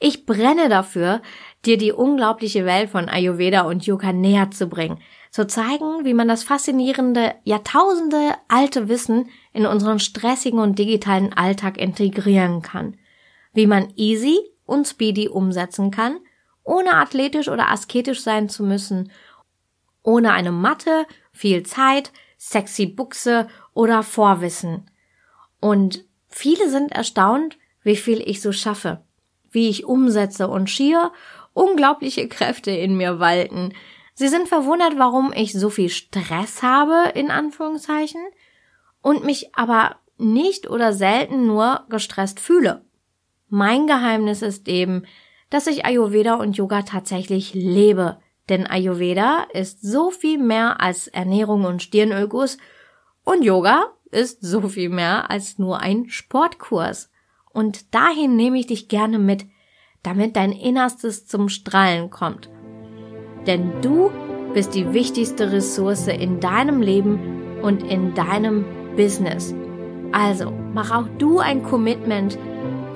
Ich 0.00 0.26
brenne 0.26 0.68
dafür, 0.68 1.22
dir 1.64 1.78
die 1.78 1.92
unglaubliche 1.92 2.64
Welt 2.66 2.90
von 2.90 3.08
Ayurveda 3.08 3.62
und 3.62 3.86
Yoga 3.86 4.12
näher 4.12 4.50
zu 4.50 4.66
bringen, 4.66 4.98
zu 5.36 5.46
zeigen, 5.46 6.06
wie 6.06 6.14
man 6.14 6.28
das 6.28 6.44
faszinierende, 6.44 7.34
Jahrtausende 7.44 8.36
alte 8.48 8.88
Wissen 8.88 9.28
in 9.52 9.66
unseren 9.66 9.98
stressigen 9.98 10.58
und 10.58 10.78
digitalen 10.78 11.34
Alltag 11.34 11.76
integrieren 11.76 12.62
kann, 12.62 12.96
wie 13.52 13.66
man 13.66 13.92
easy 13.96 14.38
und 14.64 14.88
speedy 14.88 15.28
umsetzen 15.28 15.90
kann, 15.90 16.20
ohne 16.64 16.94
athletisch 16.94 17.48
oder 17.48 17.70
asketisch 17.70 18.22
sein 18.22 18.48
zu 18.48 18.62
müssen, 18.64 19.12
ohne 20.02 20.32
eine 20.32 20.52
Matte, 20.52 21.04
viel 21.32 21.64
Zeit, 21.64 22.12
sexy 22.38 22.86
Buchse 22.86 23.46
oder 23.74 24.02
Vorwissen. 24.02 24.90
Und 25.60 26.02
viele 26.28 26.70
sind 26.70 26.92
erstaunt, 26.92 27.58
wie 27.82 27.96
viel 27.96 28.22
ich 28.26 28.40
so 28.40 28.52
schaffe, 28.52 29.04
wie 29.50 29.68
ich 29.68 29.84
umsetze 29.84 30.48
und 30.48 30.70
schier 30.70 31.12
unglaubliche 31.52 32.26
Kräfte 32.26 32.70
in 32.70 32.96
mir 32.96 33.20
walten. 33.20 33.74
Sie 34.18 34.28
sind 34.28 34.48
verwundert, 34.48 34.94
warum 34.96 35.30
ich 35.34 35.52
so 35.52 35.68
viel 35.68 35.90
Stress 35.90 36.62
habe, 36.62 37.12
in 37.14 37.30
Anführungszeichen, 37.30 38.22
und 39.02 39.24
mich 39.24 39.54
aber 39.54 39.96
nicht 40.16 40.70
oder 40.70 40.94
selten 40.94 41.46
nur 41.46 41.84
gestresst 41.90 42.40
fühle. 42.40 42.86
Mein 43.50 43.86
Geheimnis 43.86 44.40
ist 44.40 44.68
eben, 44.68 45.04
dass 45.50 45.66
ich 45.66 45.84
Ayurveda 45.84 46.36
und 46.36 46.56
Yoga 46.56 46.80
tatsächlich 46.80 47.52
lebe. 47.52 48.18
Denn 48.48 48.66
Ayurveda 48.66 49.48
ist 49.52 49.82
so 49.82 50.10
viel 50.10 50.38
mehr 50.38 50.80
als 50.80 51.08
Ernährung 51.08 51.64
und 51.64 51.82
Stirnölguss 51.82 52.56
und 53.22 53.44
Yoga 53.44 53.92
ist 54.10 54.38
so 54.40 54.66
viel 54.66 54.88
mehr 54.88 55.30
als 55.30 55.58
nur 55.58 55.80
ein 55.80 56.08
Sportkurs. 56.08 57.10
Und 57.52 57.94
dahin 57.94 58.34
nehme 58.34 58.58
ich 58.58 58.66
dich 58.66 58.88
gerne 58.88 59.18
mit, 59.18 59.44
damit 60.02 60.36
dein 60.36 60.52
Innerstes 60.52 61.26
zum 61.26 61.50
Strahlen 61.50 62.08
kommt. 62.08 62.48
Denn 63.46 63.72
du 63.82 64.10
bist 64.54 64.74
die 64.74 64.92
wichtigste 64.92 65.52
Ressource 65.52 66.08
in 66.08 66.40
deinem 66.40 66.80
Leben 66.80 67.60
und 67.62 67.82
in 67.82 68.14
deinem 68.14 68.64
Business. 68.96 69.54
Also 70.12 70.52
mach 70.72 70.90
auch 70.90 71.08
du 71.18 71.38
ein 71.38 71.62
Commitment 71.62 72.38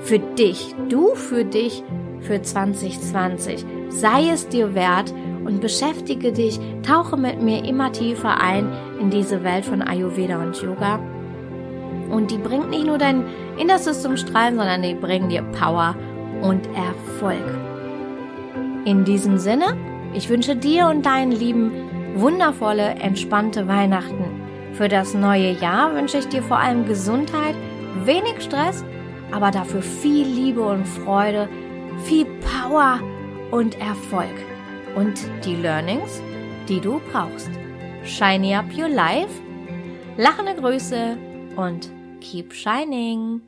für 0.03 0.19
dich, 0.19 0.75
du 0.89 1.15
für 1.15 1.45
dich 1.45 1.83
für 2.21 2.41
2020. 2.41 3.65
Sei 3.89 4.31
es 4.33 4.49
dir 4.49 4.75
wert 4.75 5.13
und 5.45 5.61
beschäftige 5.61 6.33
dich, 6.33 6.59
tauche 6.83 7.17
mit 7.17 7.43
mir 7.43 7.65
immer 7.65 7.93
tiefer 7.93 8.41
ein 8.41 8.73
in 9.01 9.11
diese 9.11 9.43
Welt 9.45 9.65
von 9.65 9.83
Ayurveda 9.83 10.43
und 10.43 10.61
Yoga. 10.63 11.01
Und 12.11 12.31
die 12.31 12.39
bringt 12.39 12.71
nicht 12.71 12.87
nur 12.87 12.99
dein 12.99 13.25
Innerstes 13.59 14.03
zum 14.03 14.17
Strahlen, 14.17 14.57
sondern 14.57 14.83
die 14.83 14.95
bringen 14.95 15.29
dir 15.29 15.43
Power 15.43 15.95
und 16.43 16.67
Erfolg. 16.69 17.45
In 18.85 19.05
diesem 19.05 19.39
Sinne, 19.39 19.77
ich 20.15 20.29
wünsche 20.29 20.57
dir 20.57 20.87
und 20.87 21.07
deinen 21.07 21.33
Lieben 21.33 21.73
wundervolle, 22.15 22.95
entspannte 22.97 23.69
Weihnachten. 23.69 24.25
Für 24.75 24.89
das 24.89 25.15
neue 25.15 25.53
Jahr 25.53 25.95
wünsche 25.95 26.19
ich 26.19 26.29
dir 26.29 26.43
vor 26.43 26.59
allem 26.59 26.87
Gesundheit, 26.87 27.55
wenig 28.05 28.41
Stress, 28.41 28.85
aber 29.31 29.51
dafür 29.51 29.83
viel 29.83 30.27
Liebe 30.27 30.63
und 30.63 30.87
Freude, 30.87 31.49
viel 32.05 32.27
Power 32.41 33.01
und 33.51 33.79
Erfolg 33.81 34.35
und 34.97 35.21
die 35.45 35.57
Learnings, 35.57 36.23
die 36.69 36.81
du 36.81 37.01
brauchst. 37.13 37.51
Shiny 38.05 38.55
up 38.55 38.67
your 38.77 38.89
life, 38.89 39.31
lachende 40.17 40.55
Grüße 40.55 41.17
und 41.57 41.91
keep 42.21 42.53
shining. 42.53 43.43